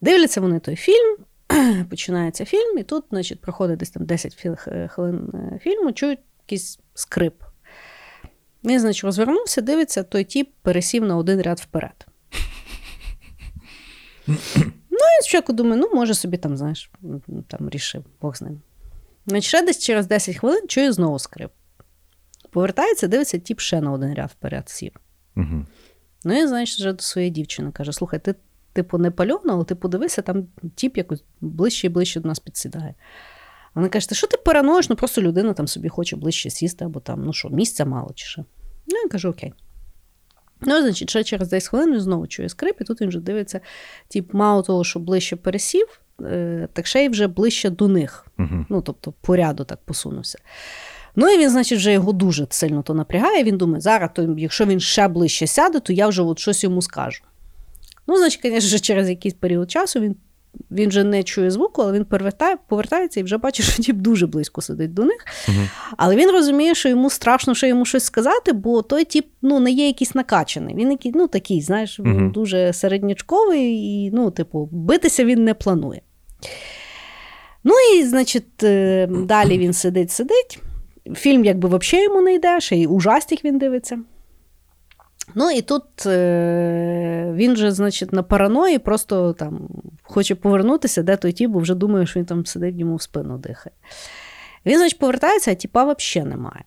[0.00, 1.16] Дивляться вони той фільм,
[1.90, 6.78] починається фільм, і тут, значить, проходить десь там 10 е, хвилин е, фільму, чують якийсь
[6.94, 7.42] скрип.
[8.64, 12.06] Він, значить, розвернувся, дивиться, той тіп пересів на один ряд вперед.
[15.16, 16.90] Ну, спочатку думаю, ну, може собі там, знаєш,
[17.48, 18.60] там рішив, Бог з ним.
[19.26, 21.50] Значить, ще десь через 10 хвилин чує знову скрип.
[22.50, 24.92] Повертається, дивиться, тіп ще на один ряд вперед сів.
[25.36, 25.66] Угу.
[26.24, 28.34] Ну, і, знаєш, вже до своєї дівчини каже: слухай, ти,
[28.72, 32.94] типу, не пальона, але ти подивися, там тіп якось ближче і ближче до нас підсідає.
[33.74, 34.88] Вона каже: ти що ти параноїш?
[34.88, 38.26] Ну просто людина там собі хоче ближче сісти, або там, ну що, місця мало чи
[38.26, 38.44] що.
[38.86, 39.52] Ну, я кажу, окей.
[40.60, 43.60] Ну, значить, ще через 10 хвилин він знову чує скрип, і тут він вже дивиться,
[44.08, 48.26] тіп, мало того, що ближче пересів, е, так ще й вже ближче до них.
[48.38, 48.66] Угу.
[48.68, 50.38] Ну, тобто, по ряду так посунувся.
[51.16, 53.44] Ну, і він, значить, вже його дуже сильно то напрягає.
[53.44, 56.82] Він думає, зараз, то, якщо він ще ближче сяде, то я вже от щось йому
[56.82, 57.22] скажу.
[58.06, 60.16] Ну, значить, звісно, через якийсь період часу він,
[60.70, 64.26] він вже не чує звуку, але він повертає, повертається і вже бачить, що тіп дуже
[64.26, 65.26] близько сидить до них.
[65.48, 65.68] Мгм.
[65.96, 69.70] Але він розуміє, що йому страшно ще йому щось сказати, бо той тіп ну, не
[69.70, 70.74] є якийсь накачаний.
[70.74, 72.30] Він який, ну, такий, знаєш, він Мгм.
[72.30, 76.00] дуже середнячковий і, ну, типу, битися він не планує.
[77.64, 80.58] Ну і, значить, е, далі він сидить, сидить.
[81.14, 83.98] Фільм, якби взагалі йому не йде, ще й ужастик він дивиться.
[85.34, 89.68] Ну і тут е, він же, значить, на параної просто там
[90.02, 93.38] хоче повернутися, де той тіп, бо вже думає, що він там сидить, йому в спину
[93.38, 93.76] дихає.
[94.66, 96.64] Він, значить, повертається, а тіпа взагалі немає.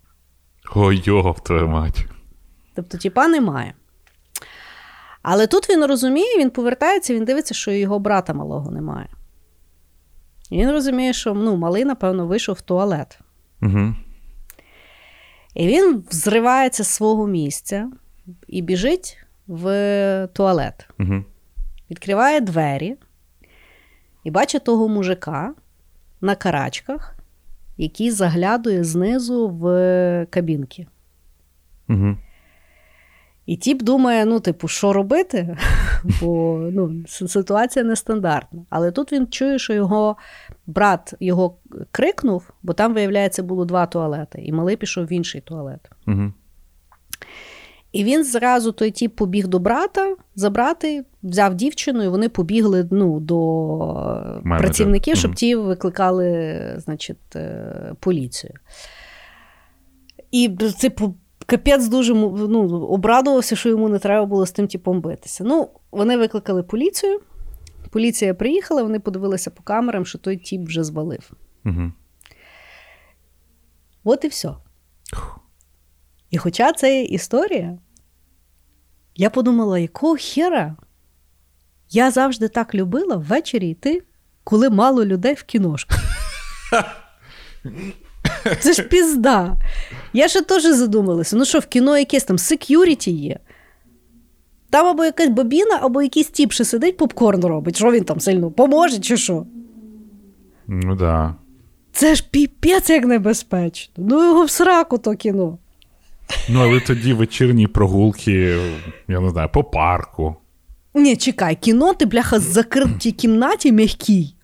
[0.76, 2.06] Ой, йоп, твою мать.
[2.76, 3.74] Тобто тіпа немає.
[5.22, 9.08] Але тут він розуміє, він повертається, він дивиться, що його брата малого немає.
[10.50, 13.20] І він розуміє, що ну, малий, напевно, вийшов в туалет.
[13.62, 13.96] Угу.
[15.54, 17.92] І він взривається з свого місця
[18.48, 19.18] і біжить
[19.48, 20.90] в туалет.
[21.00, 21.24] Угу.
[21.92, 22.96] Відкриває двері
[24.24, 25.54] і бачить того мужика
[26.22, 27.16] на карачках,
[27.78, 30.88] який заглядує знизу в кабінки.
[31.90, 32.18] Угу.
[33.46, 35.58] І тіп думає: ну, типу, що робити?
[36.22, 38.66] Бо ну, ситуація нестандартна.
[38.70, 40.18] Але тут він чує, що його
[40.66, 41.58] брат його
[41.92, 45.92] крикнув, бо там, виявляється, було два туалети, і малий пішов в інший туалет.
[46.08, 46.34] Угу.
[47.92, 53.20] І він зразу той тіп побіг до брата забрати, взяв дівчину, і вони побігли ну,
[53.20, 53.38] до
[54.44, 54.58] Менеджер.
[54.58, 55.36] працівників, щоб Мгм.
[55.36, 58.54] ті викликали значить, е, поліцію.
[60.32, 60.50] І
[60.82, 61.16] типу,
[61.46, 65.44] капець дуже ну, обрадувався, що йому не треба було з тим типом битися.
[65.44, 67.20] Ну, вони викликали поліцію.
[67.90, 71.32] Поліція приїхала, вони подивилися по камерам, що той тіп вже звалив.
[71.66, 71.92] Угу.
[74.04, 74.50] От і все.
[76.30, 77.78] І хоча це історія,
[79.16, 80.76] я подумала, якого хера
[81.90, 84.04] я завжди так любила ввечері йти,
[84.44, 85.96] коли мало людей в кіношку.
[88.60, 89.56] Це ж пізда.
[90.14, 91.36] Я ще теж задумалася.
[91.36, 93.40] Ну що, в кіно якесь там сек'юріті є.
[94.70, 97.76] Там або якась бабіна, або якийсь тіп ще сидить, попкорн робить.
[97.76, 99.46] Що він там сильно поможе, чи що?
[100.68, 101.36] Ну да.
[101.92, 103.94] Це ж піпець як небезпечно.
[103.98, 105.58] Ну його в сраку то кіно.
[106.50, 108.60] Ну, але тоді вечірні прогулки,
[109.08, 110.36] я не знаю, по парку.
[110.94, 114.36] Ні, чекай, кіно ти, бляха, в закритій кімнаті м'якій,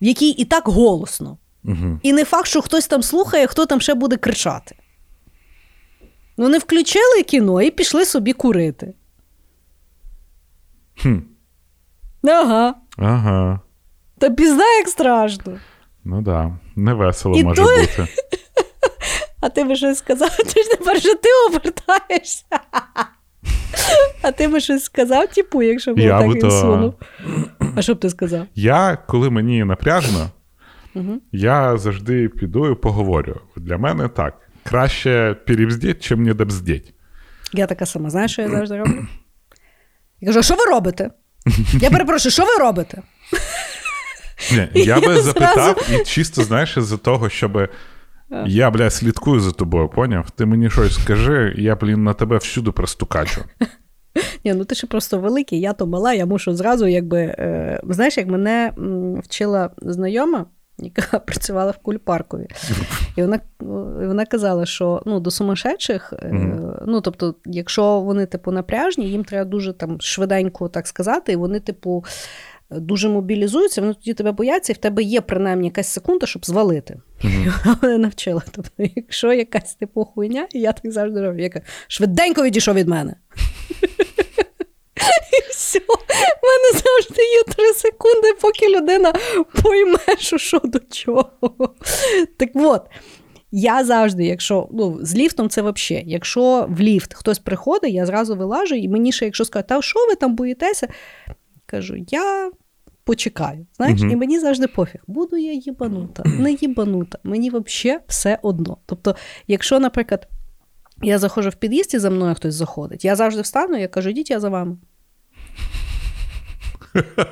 [0.00, 1.38] в якій і так голосно.
[1.64, 2.00] Угу.
[2.02, 4.74] І не факт, що хтось там слухає, хто там ще буде кричати.
[6.36, 8.94] Вони включили кіно і пішли собі курити.
[11.02, 11.18] Хм.
[12.24, 12.74] Ага.
[12.96, 13.60] Ага.
[14.18, 15.58] Та пізда як страшно.
[16.04, 16.58] Ну да.
[16.76, 18.08] Невесело І може то- бути.
[19.40, 22.44] А ти би щось сказав, ти ж тепер же ти обертаєшся.
[24.22, 26.94] А ти би щось сказав, типу, якщо б Я так він то- сунув.
[27.76, 28.46] А що б ти сказав?
[28.54, 30.30] Я, коли мені напряжно,
[31.32, 33.40] я завжди піду і поговорю.
[33.56, 34.34] Для мене так.
[34.64, 36.94] Краще перебздіть, чим не добздіть.
[37.52, 39.06] Я така сама, знаєш, що я завжди роблю?
[40.20, 41.10] Я кажу, а що ви робите?
[41.80, 43.02] Я перепрошую, що ви робите?
[44.52, 47.68] Ні, я би запитав, і чисто, знаєш, з-за того, щоб.
[48.46, 50.30] Я, бля, слідкую за тобою, поняв?
[50.30, 53.40] Ти мені щось скажи, я, блін, на тебе всюди простукачу.
[54.44, 57.20] Ні, ну ти ще просто великий, я то мала, я мушу зразу, якби.
[57.20, 58.72] Е, знаєш, як мене
[59.24, 60.46] вчила знайома,
[60.78, 62.46] яка працювала в кульпаркові.
[63.16, 63.40] І вона
[64.02, 66.30] і вона казала, що ну, до сумасшедших, е,
[66.86, 71.60] ну, тобто, якщо вони, типу, напряжні, їм треба дуже там швиденько так сказати, і вони,
[71.60, 72.04] типу,
[72.70, 77.00] дуже мобілізуються, вони тоді тебе бояться, і в тебе є принаймні якась секунда, щоб звалити.
[77.22, 78.42] Вона мене навчила.
[78.50, 82.88] Тобто, якщо якась типу хуйня, і я так завжди роблю, я кажу, швиденько відійшов від
[82.88, 83.14] мене.
[85.32, 89.12] І все, в мене завжди є три секунди, поки людина
[89.62, 91.30] пойме, що що до чого.
[92.36, 92.82] Так от,
[93.52, 98.36] я завжди, якщо ну, з ліфтом це взагалі, якщо в ліфт хтось приходить, я зразу
[98.36, 100.88] вилажу, і мені ще, якщо скажуть, та що ви там боїтеся?
[101.66, 102.50] Кажу, я
[103.10, 103.66] почекаю.
[103.76, 104.10] Знаєш, угу.
[104.10, 107.18] І мені завжди пофіг, буду я їбанута, не їбанута.
[107.24, 108.76] Мені взагалі все одно.
[108.86, 110.28] Тобто, якщо, наприклад,
[111.02, 114.30] я заходжу в під'їзд і за мною хтось заходить, я завжди встану, я кажу, йдіть
[114.30, 114.76] я за вами.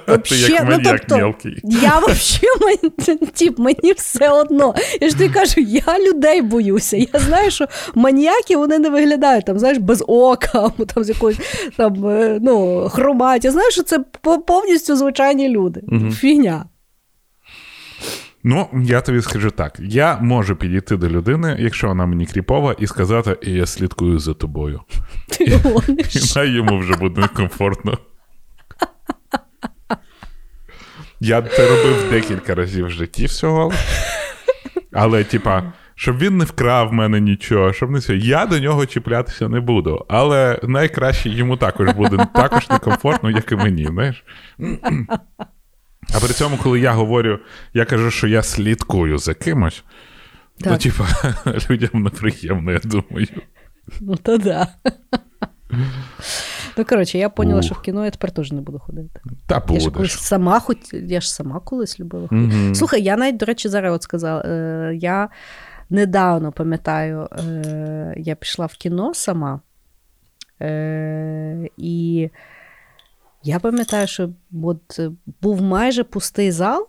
[0.07, 1.61] Вообще, Ти як ну, тобто, мелкий.
[1.65, 2.77] Я взагалі
[3.35, 4.75] тип, мені все одно.
[5.01, 6.97] Я ж тобі кажу, я людей боюся.
[6.97, 11.39] Я знаю, що маніяки вони не виглядають там, знаєш, без ока, там з якоюсь
[11.77, 13.45] там, е, ну, хромать.
[13.45, 13.99] Я знаю, що це
[14.47, 15.83] повністю звичайні люди.
[15.89, 16.11] Угу.
[16.11, 16.65] Фігня.
[18.45, 22.87] Ну, я тобі скажу так: я можу підійти до людини, якщо вона мені кріпова, і
[22.87, 24.81] сказати, я слідкую за тобою.
[25.29, 27.99] Ти і, і йому вже буде некомфортно.
[31.21, 33.73] Я це робив декілька разів в житті всього.
[34.93, 38.17] Але, типа, щоб він не вкрав в мене нічого, щоб не все.
[38.17, 40.07] Я до нього чіплятися не буду.
[40.09, 44.25] Але найкраще йому також буде також некомфортно, як і мені, знаєш.
[46.15, 47.39] А при цьому, коли я говорю,
[47.75, 49.85] я кажу, що я слідкую за кимось,
[50.61, 50.73] так.
[50.73, 51.07] то, типа,
[51.71, 53.27] людям неприємно, я думаю.
[54.01, 54.69] Ну, то да.
[56.79, 57.65] Ну, коротше, я поняла, Ух.
[57.65, 59.21] що в кіно я тепер теж не буду ходити.
[59.47, 59.83] Та будеш.
[59.83, 60.79] Я ж колись сама хоч...
[60.93, 62.57] я ж сама колись любила ходити.
[62.57, 62.75] Mm-hmm.
[62.75, 65.29] Слухай, я навіть, до речі, зараз от сказала, е, я
[65.91, 69.61] недавно пам'ятаю, е, я пішла в кіно сама.
[70.63, 72.31] Е, І
[73.43, 74.31] я пам'ятаю, що
[74.65, 75.01] от
[75.43, 76.89] був майже пустий зал.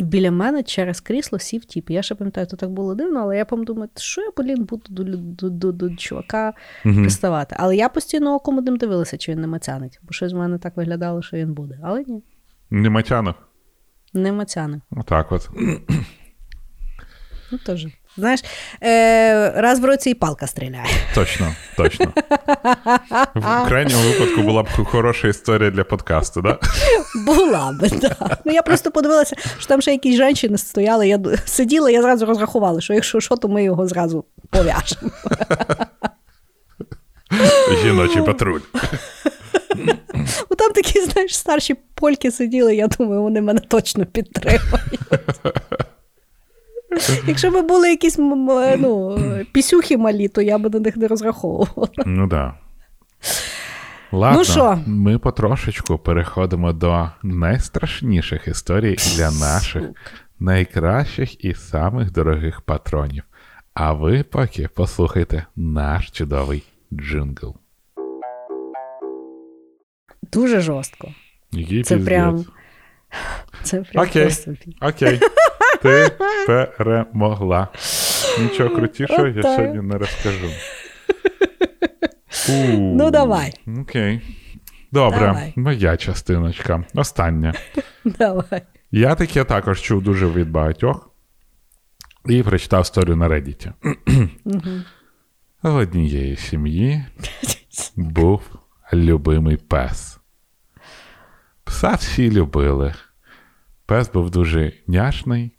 [0.00, 1.90] І біля мене через крісло сів тіп.
[1.90, 5.04] Я ще пам'ятаю, то так було дивно, але я думаю, що я, блін, буду до
[5.04, 6.52] до, до, до чувака
[6.84, 6.94] угу.
[6.94, 7.56] приставати.
[7.58, 10.76] Але я постійно оком одним дивилася, чи він не мацянить, бо щось в мене так
[10.76, 11.78] виглядало, що він буде.
[11.82, 12.22] Але ні.
[12.70, 13.34] Не мацянив?
[14.14, 14.80] Не мацяне.
[14.90, 15.50] Отак от.
[17.52, 17.86] Ну, теж.
[18.16, 18.40] Знаєш,
[18.82, 20.86] е, раз в році і палка стріляє.
[21.14, 22.12] Точно, точно.
[23.34, 26.58] В крайньому випадку була б хороша історія для подкасту, да?
[27.26, 28.38] Була б, так.
[28.44, 31.08] Ну я просто подивилася, що там ще якісь жінки стояли.
[31.08, 35.10] Я сиділа, я зразу розрахувала, що якщо що, то ми його зразу пов'яжемо.
[37.82, 38.60] Жіночий патруль.
[40.50, 45.00] Ну Там такі, знаєш, старші польки сиділи, я думаю, вони мене точно підтримають.
[47.26, 49.18] Якщо б були якісь ну,
[49.52, 51.88] пісюхи малі, то я би на них не розраховувала.
[52.06, 52.54] Ну так.
[54.12, 54.78] Ладно, ну що?
[54.86, 59.82] ми потрошечку переходимо до найстрашніших історій для наших
[60.40, 63.22] найкращих і самих дорогих патронів.
[63.74, 67.56] А ви поки послухайте наш чудовий джингл.
[70.32, 71.08] Дуже жорстко.
[71.52, 72.44] Який Це прям.
[73.62, 74.30] Це прям Окей.
[74.80, 75.20] Окей.
[75.82, 76.10] Ти
[76.78, 77.68] перемогла.
[78.40, 80.46] Нічого крутішого я сьогодні не розкажу.
[82.78, 83.54] Ну, давай.
[83.80, 84.20] Окей.
[84.92, 86.84] Добре, моя частиночка.
[86.94, 87.54] Остання.
[88.04, 88.62] Давай.
[88.90, 91.10] Я таке також чув дуже від багатьох
[92.26, 93.72] і прочитав історію на Reddit.
[95.62, 97.04] В однієї сім'ї
[97.96, 98.42] був
[98.92, 100.18] любимий пес.
[101.64, 102.94] Пса всі любили.
[103.86, 105.52] Пес був дуже няшний,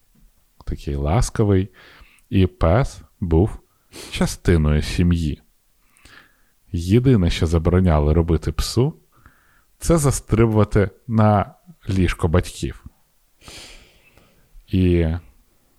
[0.72, 1.70] такий ласковий,
[2.30, 3.60] і пес був
[4.12, 5.42] частиною сім'ї.
[6.72, 8.94] Єдине, що забороняли робити псу,
[9.80, 11.54] це застрибувати на
[11.90, 12.86] ліжко батьків.
[14.68, 15.08] І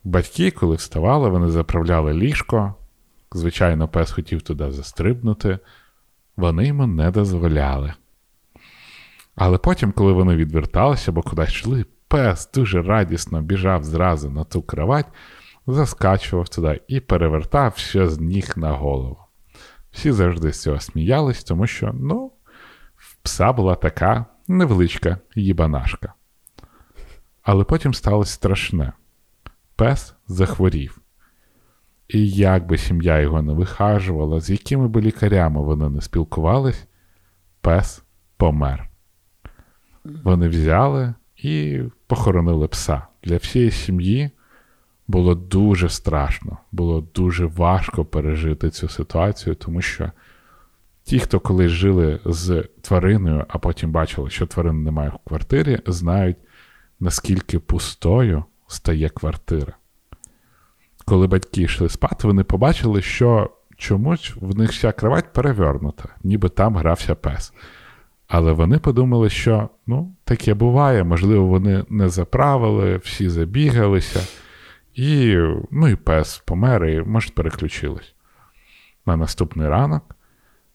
[0.04, 2.74] батьки, коли вставали, вони заправляли ліжко.
[3.32, 5.58] Звичайно, пес хотів туди застрибнути,
[6.36, 7.94] вони йому не дозволяли.
[9.34, 14.62] Але потім, коли вони відверталися або кудись йшли, пес дуже радісно біжав зразу на ту
[14.62, 15.06] кровать,
[15.66, 19.18] заскачував туди і перевертав все з ніг на голову.
[19.90, 22.32] Всі завжди з цього сміялись, тому що, ну,
[22.96, 26.12] в пса була така невеличка їбанашка.
[27.42, 28.92] Але потім сталося страшне.
[29.76, 30.98] Пес захворів.
[32.08, 36.86] І як би сім'я його не вихажувала, з якими би лікарями вони не спілкувались,
[37.60, 38.02] пес
[38.36, 38.90] помер.
[40.04, 43.02] Вони взяли і похоронили пса.
[43.24, 44.30] Для всієї сім'ї
[45.08, 50.10] було дуже страшно, було дуже важко пережити цю ситуацію, тому що
[51.04, 56.36] ті, хто колись жили з твариною, а потім бачили, що тварини немає в квартирі, знають,
[57.00, 59.72] наскільки пустою стає квартира.
[61.04, 66.76] Коли батьки йшли спати, вони побачили, що чомусь в них вся кровать перевернута, ніби там
[66.76, 67.52] грався пес.
[68.32, 74.26] Але вони подумали, що ну, таке буває, можливо, вони не заправили, всі забігалися,
[74.94, 75.36] і
[75.70, 78.14] ну, і пес помер, і може, переключились.
[79.06, 80.16] На наступний ранок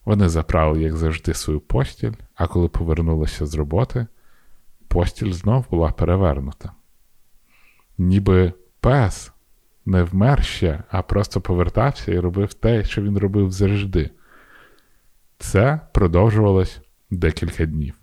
[0.05, 4.07] вони заправили, як завжди, свою постіль, а коли повернулися з роботи,
[4.87, 6.71] постіль знов була перевернута.
[7.97, 9.31] Ніби пес
[9.85, 14.09] не вмер ще, а просто повертався і робив те, що він робив завжди.
[15.37, 17.93] Це продовжувалось декілька днів.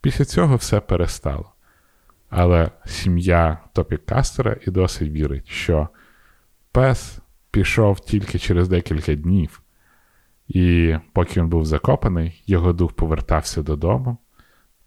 [0.00, 1.52] Після цього все перестало.
[2.28, 5.88] Але сім'я Топі Кастера і досі вірить, що
[6.72, 7.18] пес
[7.50, 9.62] пішов тільки через декілька днів,
[10.48, 14.18] і поки він був закопаний, його дух повертався додому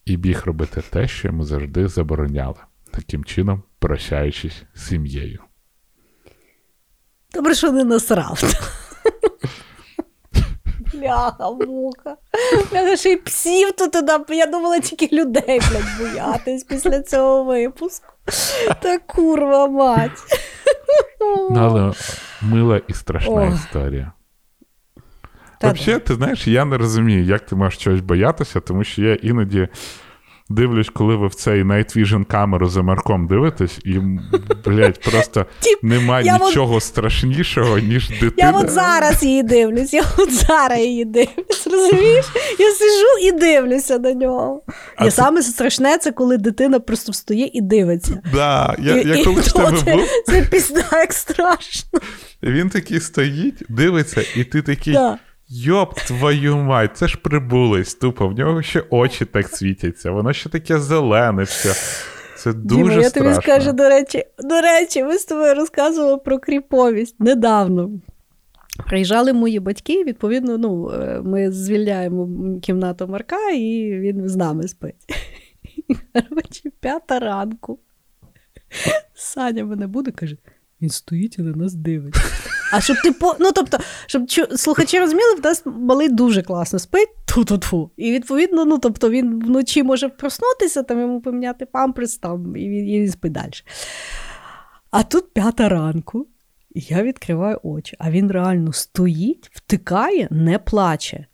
[0.05, 2.59] і біг робити те, що йому завжди забороняли,
[2.91, 5.39] таким чином прощаючись з сім'єю.
[7.33, 8.43] Добре, що не насрав.
[10.93, 12.15] Бляха, муха.
[12.71, 13.95] Я ще й псів тут.
[14.29, 18.13] Я думала тільки людей, блядь, боятись після цього випуску.
[18.81, 20.19] Та курва мать.
[21.21, 21.93] Ну, але
[22.41, 24.11] мила і страшна історія.
[25.61, 29.67] Взагалі, ти знаєш, я не розумію, як ти можеш чогось боятися, тому що я іноді
[30.53, 33.99] дивлюсь, коли ви в цей Night Vision камеру за Марком дивитесь, і,
[34.65, 35.45] блядь, просто
[35.81, 38.31] немає я от- нічого страшнішого, ніж дитина.
[38.37, 42.25] Я от зараз її дивлюсь, я от зараз її дивлюсь, розумієш?
[42.59, 44.61] Я сижу і дивлюся на нього.
[45.01, 48.21] І це- саме страшне, це коли дитина просто встає і дивиться.
[48.33, 51.99] Да, я, І- я і колись тебе це, був, це пізда, як страшно.
[52.43, 54.93] він такий стоїть, дивиться, і ти такий.
[54.93, 55.17] Да.
[55.55, 60.49] Йоп, твою мать, це ж прибулись тупо, в нього ще очі так світяться, воно ще
[60.49, 61.73] таке зелене все.
[62.37, 63.31] Це дуже Діма, я страшно.
[63.31, 67.91] тобі скажу, до речі, до речі, ми з тобою розказували про кріповість недавно.
[68.87, 72.29] Приїжджали мої батьки, і, відповідно, ну, е, ми звільняємо
[72.59, 74.95] кімнату Марка, і він з нами спить.
[75.63, 77.79] І, Коротше, п'ята ранку.
[79.13, 80.37] Саня мене буде, каже:
[80.83, 82.21] він стоїть і на нас дивиться.
[82.73, 83.35] А щоб ти по.
[83.39, 87.91] Ну, тобто, щоб чу- слухачі розуміли, в нас малий дуже класно спить, ту-ту-ту.
[87.97, 92.89] І відповідно, ну тобто він вночі може проснутися, там йому поміняти памперс, там, і він,
[92.89, 93.51] і він спить далі.
[94.91, 96.27] А тут п'ята ранку,
[96.75, 101.25] і я відкриваю очі, а він реально стоїть, втикає, не плаче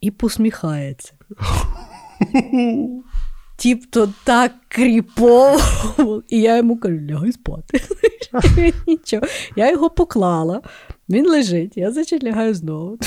[0.00, 1.12] і посміхається.
[3.58, 6.22] Тіпто так кріпово.
[6.28, 7.80] І я йому кажу, лягай спати.
[8.56, 9.26] Він Нічого.
[9.56, 10.62] Я його поклала,
[11.08, 12.98] він лежить, я, значить, лягаю знову.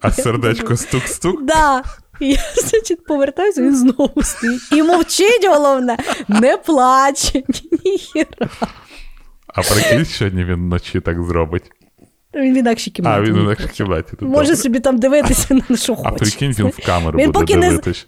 [0.00, 1.42] А сердечко стук-стук.
[1.42, 1.82] Да.
[2.20, 4.72] І я, значить, повертаюся, він знову стоїть.
[4.72, 5.98] І мовчить, головне,
[6.28, 7.42] не плаче,
[7.84, 8.48] ніхіра.
[9.46, 11.70] А прикинь, сьогодні він вночі так зробить.
[12.34, 13.20] Він в інакшій кімнаті.
[13.20, 14.12] А, він у нашій кімнаті.
[14.20, 14.56] Може добре.
[14.56, 16.10] собі там дивитися на що хоче.
[16.14, 18.06] А прикинь, він в камеру Він буде поки не дивитись.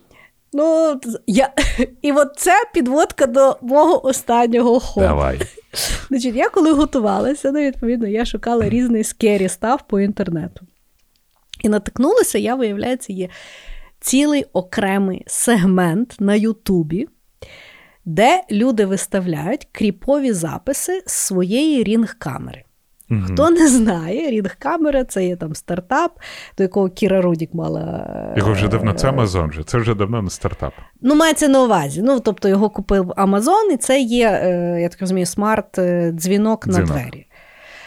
[0.52, 1.52] Ну, я...
[2.02, 5.06] І от це підводка до мого останнього ходу.
[5.06, 5.40] Давай.
[6.08, 10.66] Значить, я коли готувалася, ну, відповідно, я шукала різний скері став по інтернету.
[11.62, 13.28] І натикнулася, я, виявляється, є
[14.00, 17.08] цілий окремий сегмент на Ютубі,
[18.04, 22.62] де люди виставляють кріпові записи з своєї рінг-камери.
[23.12, 23.26] Мгм.
[23.26, 26.18] Хто не знає, рінг-камера це є там стартап,
[26.58, 28.34] до якого Кіра Рудік мала.
[28.36, 30.72] Його вже давно, е, це Амазон же, це вже давно не стартап.
[31.02, 32.02] Ну, мається на увазі.
[32.02, 37.26] Ну, тобто його купив Амазон, і це є, е, я так розумію, смарт-дзвінок на двері.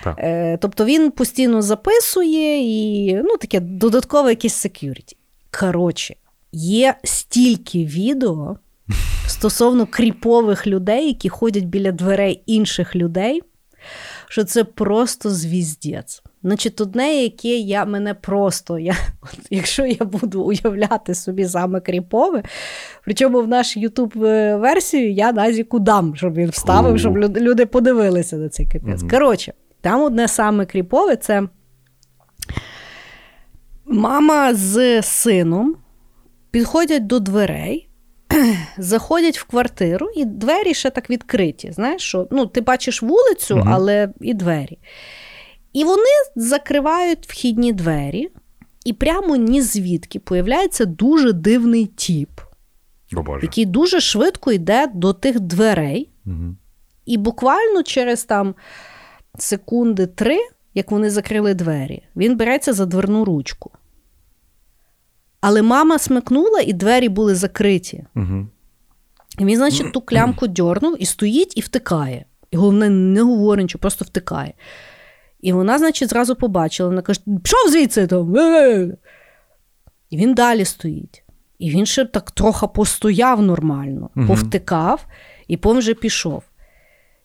[0.04, 0.16] Так.
[0.18, 5.16] Е, Тобто він постійно записує і ну, таке додаткове якесь security.
[5.60, 6.16] Коротше,
[6.52, 8.58] є стільки відео
[9.28, 13.42] стосовно кріпових людей, які ходять біля дверей інших людей,
[14.28, 16.24] що це просто звіздець.
[16.44, 22.44] Значить, одне, яке я мене просто, я, от, якщо я буду уявляти собі саме кріпове,
[23.04, 28.50] причому в нашу Ютуб версію я Назіку дам, щоб він вставив, щоб люди, подивилися на
[28.50, 29.02] цей капець.
[29.02, 29.10] Мгм.
[29.10, 31.48] Коротше, там одне саме кріпове це
[33.86, 35.76] мама з сином
[36.52, 37.90] підходять до дверей,
[38.78, 41.72] заходять в квартиру, і двері ще так відкриті.
[41.72, 43.68] Знаєш, що ну, ти бачиш вулицю, Мгм.
[43.74, 44.80] але і двері.
[45.74, 48.30] І вони закривають вхідні двері,
[48.86, 52.30] і прямо ні звідки появляється дуже дивний тіп,
[53.16, 53.40] О Боже.
[53.45, 56.10] який дуже швидко йде до тих дверей.
[56.26, 56.56] Угу.
[57.06, 58.56] І буквально через там
[59.40, 60.40] секунди три,
[60.74, 63.72] як вони закрили двері, він береться за дверну ручку.
[65.41, 68.03] Але мама смикнула, і двері були закриті.
[68.16, 68.48] Угу.
[69.40, 72.26] І він, значить, ту клямку дьорнув і стоїть і втикає.
[72.52, 74.53] І головне, не говорить, нічого, просто втикає.
[75.41, 78.36] І вона, значить, зразу побачила, вона каже: пішов звідси там.
[80.10, 81.24] І він далі стоїть.
[81.60, 84.28] І він ще так трохи постояв нормально, Мгм.
[84.28, 85.06] повтикав,
[85.48, 86.44] і потім вже пішов.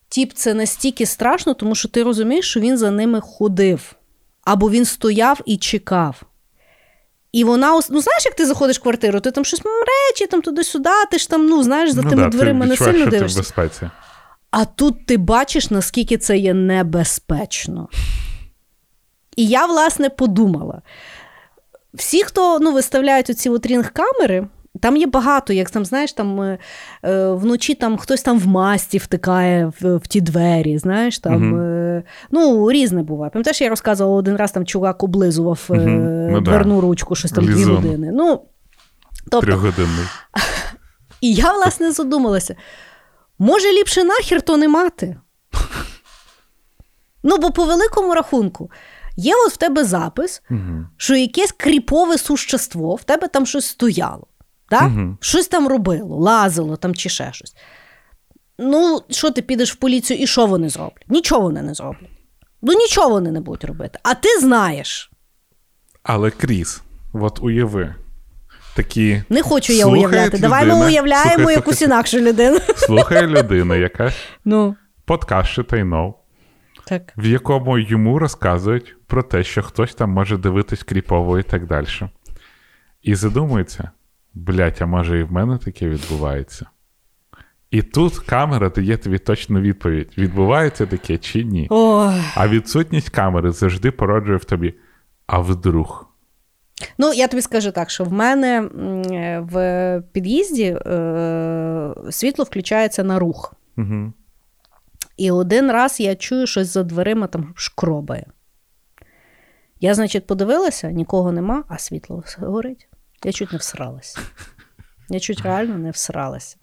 [0.08, 3.94] Тіп, це настільки страшно, тому що ти розумієш, що він за ними ходив.
[4.44, 6.22] Або він стояв і чекав.
[7.32, 10.90] І вона, ну знаєш, як ти заходиш в квартиру, ти там щось речі, там туди-сюди,
[11.10, 13.38] ти ж там, ну знаєш, за ну, тими да, дверима не сильно дивишся.
[13.38, 13.90] безпеці.
[14.50, 17.88] А тут ти бачиш, наскільки це є небезпечно.
[19.36, 20.82] І я, власне, подумала:
[21.94, 24.46] всі, хто ну, виставляють оці от рінг-камери,
[24.80, 26.58] там є багато, як там, знаєш, там е,
[27.04, 32.02] е, вночі там хтось там в масті втикає в, в ті двері, знаєш, там, е,
[32.30, 33.30] ну, різне буває.
[33.30, 36.40] Пам'ятаєш, я розказувала один раз, там чувак облизував да.
[36.40, 37.76] дверну ручку, щось там дві Лізун.
[37.76, 38.10] години.
[38.12, 38.42] Ну,
[39.30, 40.04] тобто, Трьохгодинний.
[41.20, 42.54] і я, власне, задумалася:
[43.38, 45.16] може, ліпше нахер то не мати?
[47.22, 48.70] Ну, бо по великому рахунку,
[49.16, 50.86] є от в тебе запис, Угу.
[50.96, 54.26] що якесь кріпове существо, в тебе там щось стояло,
[54.70, 54.82] так?
[54.82, 55.18] Мгм.
[55.20, 57.54] щось там робило, лазило там чи ще щось.
[58.58, 61.04] Ну, що ти підеш в поліцію і що вони зроблять?
[61.08, 62.10] Нічого вони не зроблять.
[62.62, 63.98] Ну, нічого вони не будуть робити.
[64.02, 65.10] А ти знаєш.
[66.02, 66.82] Але Кріс,
[67.12, 67.94] от уяви.
[68.76, 70.38] Такі Не хочу я уявляти.
[70.38, 71.88] Давай ми уявляємо Слухай, якусь слухай.
[71.94, 72.58] інакшу людину.
[72.76, 74.12] слухає людина, яка
[74.44, 76.14] Ну, подкаст «Шитайнов»,
[76.86, 77.12] так.
[77.16, 81.86] в якому йому розказують про те, що хтось там може дивитись кріпово і так далі.
[83.02, 83.90] І задумується:
[84.34, 86.66] блять, а може і в мене таке відбувається.
[87.70, 91.68] І тут камера дає тобі точну відповідь: відбувається таке чи ні.
[92.34, 94.74] А відсутність камери завжди породжує в тобі.
[95.26, 96.06] А вдруг?
[96.98, 98.62] Ну, я тобі скажу так, що в мене
[99.10, 103.54] е, в під'їзді е, світло включається на рух.
[103.78, 104.12] Угу.
[105.16, 108.26] І один раз я чую щось за дверима там шкробає.
[109.80, 112.88] Я, значить, подивилася, нікого нема, а світло горить.
[113.24, 114.20] Я чуть не всралася.
[115.08, 116.56] Я чуть реально не всралася.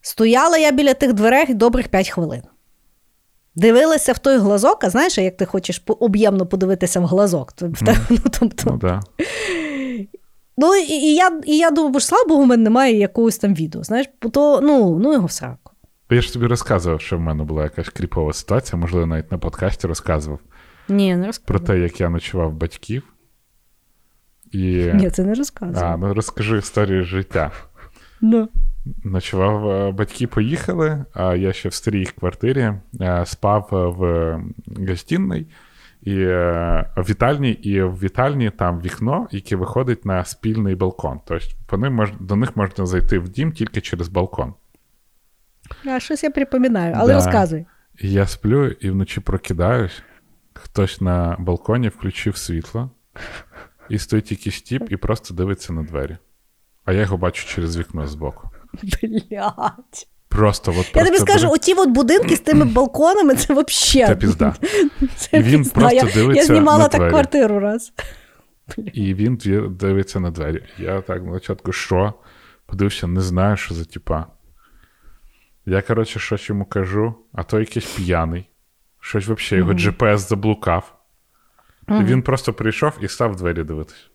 [0.00, 2.42] Стояла я біля тих дверей добрих 5 хвилин.
[3.54, 7.52] Дивилася в той глазок, а знаєш, як ти хочеш об'ємно подивитися в глазок.
[7.52, 9.00] То- те- ну, тобто, Ну да.
[10.58, 13.38] Ну, і, і, я, і я думаю, бо ж, слава Богу, в мене немає якогось
[13.38, 13.82] там відео.
[13.82, 15.72] Знаєш, то, ну, ну його в сраку.
[16.10, 19.86] Я ж тобі розказував, що в мене була якась кріпова ситуація, можливо, навіть на подкасті
[19.86, 20.38] розказував
[20.88, 23.02] Ні, не про те, як я ночував батьків.
[24.52, 24.90] І...
[24.94, 25.82] Ні, це не розказуй.
[25.82, 27.50] А, ну розкажи історію життя.
[28.20, 28.48] Ну.
[29.04, 33.68] Ночував, е, батьки поїхали, а я ще в старій квартирі е, спав
[33.98, 34.40] в
[34.88, 35.46] гостінній
[36.02, 41.20] і е, в вітальні, і в вітальні там вікно, яке виходить на спільний балкон.
[41.26, 44.54] Тобто вони мож, до них можна зайти в дім тільки через балкон.
[45.86, 47.14] А щось я припоминаю, але Да.
[47.14, 47.66] розказуй.
[48.00, 50.02] Я сплю і вночі прокидаюсь,
[50.54, 52.90] хтось на балконі включив світло,
[53.88, 56.16] і стоїть якийсь тіп і просто дивиться на двері.
[56.84, 58.50] А я його бачу через вікно збоку.
[58.82, 60.08] Блять.
[60.28, 64.08] Просто от Я тобі скажу, оті от будинки з тими балконами, це взагалі.
[64.08, 64.54] Це пізда.
[65.16, 65.80] Це І він пізда.
[65.80, 67.10] просто я, дивиться Я знімала на так двері.
[67.10, 67.92] квартиру раз.
[68.76, 69.36] І він
[69.70, 70.62] дивиться на двері.
[70.78, 72.14] Я так на початку, що?
[72.66, 74.26] Подивився, не знаю, що за типа.
[75.66, 78.48] Я, коротше, щось йому кажу, а то якийсь п'яний.
[79.00, 80.95] Щось взагалі, його GPS заблукав.
[81.88, 84.10] І він просто прийшов і став двері дивитись.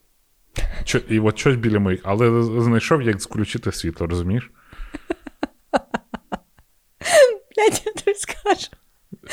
[0.83, 4.51] Чо, і от щось біля моїх, але знайшов, як включити світло, розумієш?
[7.57, 8.67] Блять, я тобі скажу.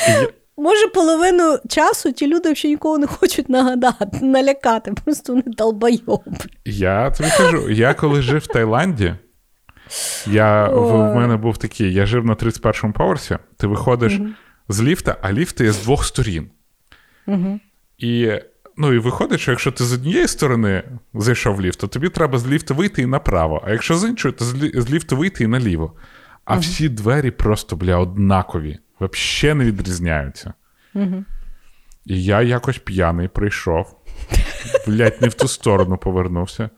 [0.09, 6.23] Я- Може, половину часу ті люди взагалі нікого не хочуть нагадати, налякати, просто вони долбойоб.
[6.65, 9.15] Я тобі кажу, я коли жив в Таїланді,
[10.27, 14.21] я, в, в мене був такий: я жив на 31-му поверсі, ти виходиш
[14.69, 16.51] з ліфта, а ліфт є з двох сторін.
[17.99, 18.33] І,
[18.77, 20.83] ну, і виходить, що якщо ти з однієї сторони
[21.15, 23.63] зайшов в ліфт, то тобі треба з ліфта вийти і направо.
[23.67, 25.93] А якщо з іншої, то з, лі- з ліфту вийти і наліво.
[26.45, 30.53] А всі двері просто, бля, однакові, взагалі не відрізняються.
[32.07, 33.97] І я якось п'яний прийшов,
[34.87, 36.71] блядь, не в ту сторону повернувся.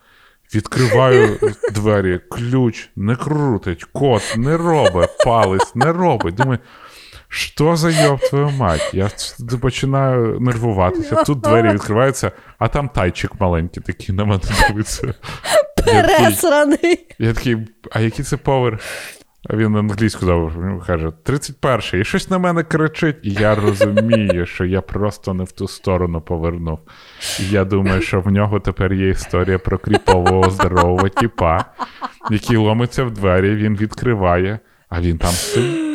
[0.54, 1.38] Відкриваю
[1.72, 6.34] двері, ключ не крутить, кот не робить, палець не робить.
[6.34, 6.58] Думаю,
[7.32, 8.90] Що за йоб твою мать?
[8.94, 9.10] Я
[9.60, 11.24] починаю нервуватися.
[11.24, 15.14] Тут двері відкриваються, а там тайчик маленький такий на мене дивиться.
[15.84, 17.06] Пересраний.
[17.18, 17.56] Я такий,
[17.92, 18.80] а який це поверх?
[19.48, 22.00] А він англійську завжди каже: 31-й.
[22.00, 23.16] І щось на мене кричить.
[23.22, 26.78] І я розумію, що я просто не в ту сторону повернув.
[27.40, 31.64] І я думаю, що в нього тепер є історія про кріпового здорового тіпа,
[32.30, 34.58] який ломиться в двері, він відкриває,
[34.88, 35.89] а він там сидить.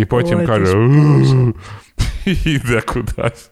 [0.00, 1.52] І потім Ой, каже: ж
[2.26, 3.50] і йде кудись.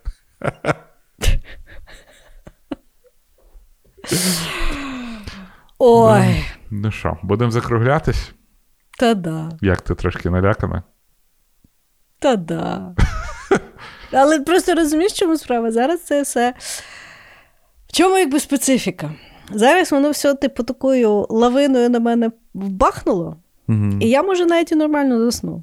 [5.79, 8.33] Ой, Ну що, будемо закруглятись?
[8.99, 10.83] та да, Як ти трошки налякана?
[12.19, 12.95] та да.
[14.13, 15.71] Але просто розумієш, чому справа?
[15.71, 16.55] Зараз це все.
[17.87, 19.11] В чому якби специфіка?
[19.51, 23.37] Зараз воно все, типу, такою лавиною на мене вбахнуло,
[23.69, 23.91] Угу.
[24.01, 25.63] і я, може, навіть і нормально засну.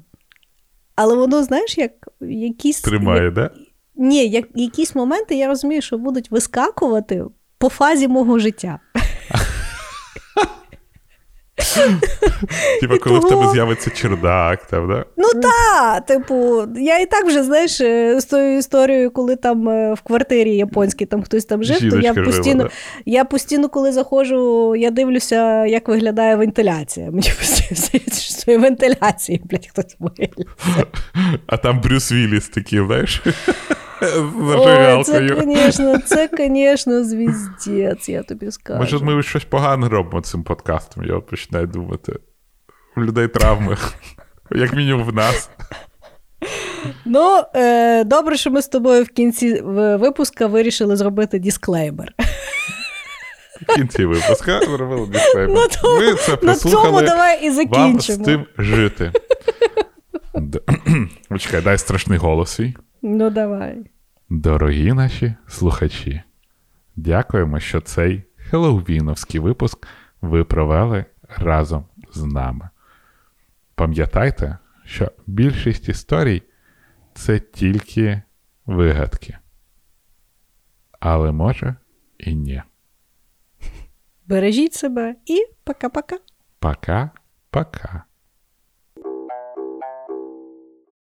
[0.96, 2.80] Але воно, знаєш, як якісь.
[2.80, 3.50] Тримає, як- да?
[3.94, 7.24] Ні, як, якісь моменти я розумію, що будуть вискакувати
[7.58, 8.80] по фазі мого життя.
[12.80, 15.04] Типа, коли в того- тебе з'явиться чердак, там, да?
[15.16, 19.94] Ну так, типу, я і так вже, знаєш, е, з тою історією, коли там е,
[19.94, 22.70] в квартирі японській там хтось там жив, то я Жіночка жила, постійно, да.
[23.06, 27.10] я постійно, коли заходжу, я дивлюся, як виглядає вентиляція.
[27.10, 30.46] Мені постійно здається, що своєї вентиляції, блядь, хтось виглядає.
[31.46, 33.22] А там Брюс Вілліс такий, знаєш,
[34.02, 38.78] з Ой, це, звісно, це, звісно, звіздець, я тобі скажу.
[38.80, 42.12] Може, ми щось погане робимо цим подкастом, я починаю думати.
[42.96, 43.76] У людей травми,
[44.50, 45.50] як мінімум в нас.
[47.04, 49.60] Ну, е, добре, що ми з тобою в кінці
[50.00, 52.14] випуска вирішили зробити дисклеймер.
[53.68, 55.56] В кінці випуска зробили дисклеймер.
[55.56, 57.88] На тому- Ви це На послухали, цьому давай і закінчимо.
[57.88, 59.12] вам з тим жити.
[61.28, 62.74] Почекай, дай страшний голос свій.
[63.08, 63.90] Ну, давай.
[64.28, 66.22] Дорогі наші слухачі,
[66.96, 69.86] дякуємо, що цей хеллоуіновський випуск
[70.20, 72.68] ви провели разом з нами.
[73.74, 76.42] Пам'ятайте, що більшість історій
[77.14, 78.22] це тільки
[78.66, 79.38] вигадки.
[81.00, 81.76] Але може
[82.18, 82.62] і ні.
[84.26, 86.16] Бережіть себе і пока-пока.
[86.60, 88.05] Пока-пока.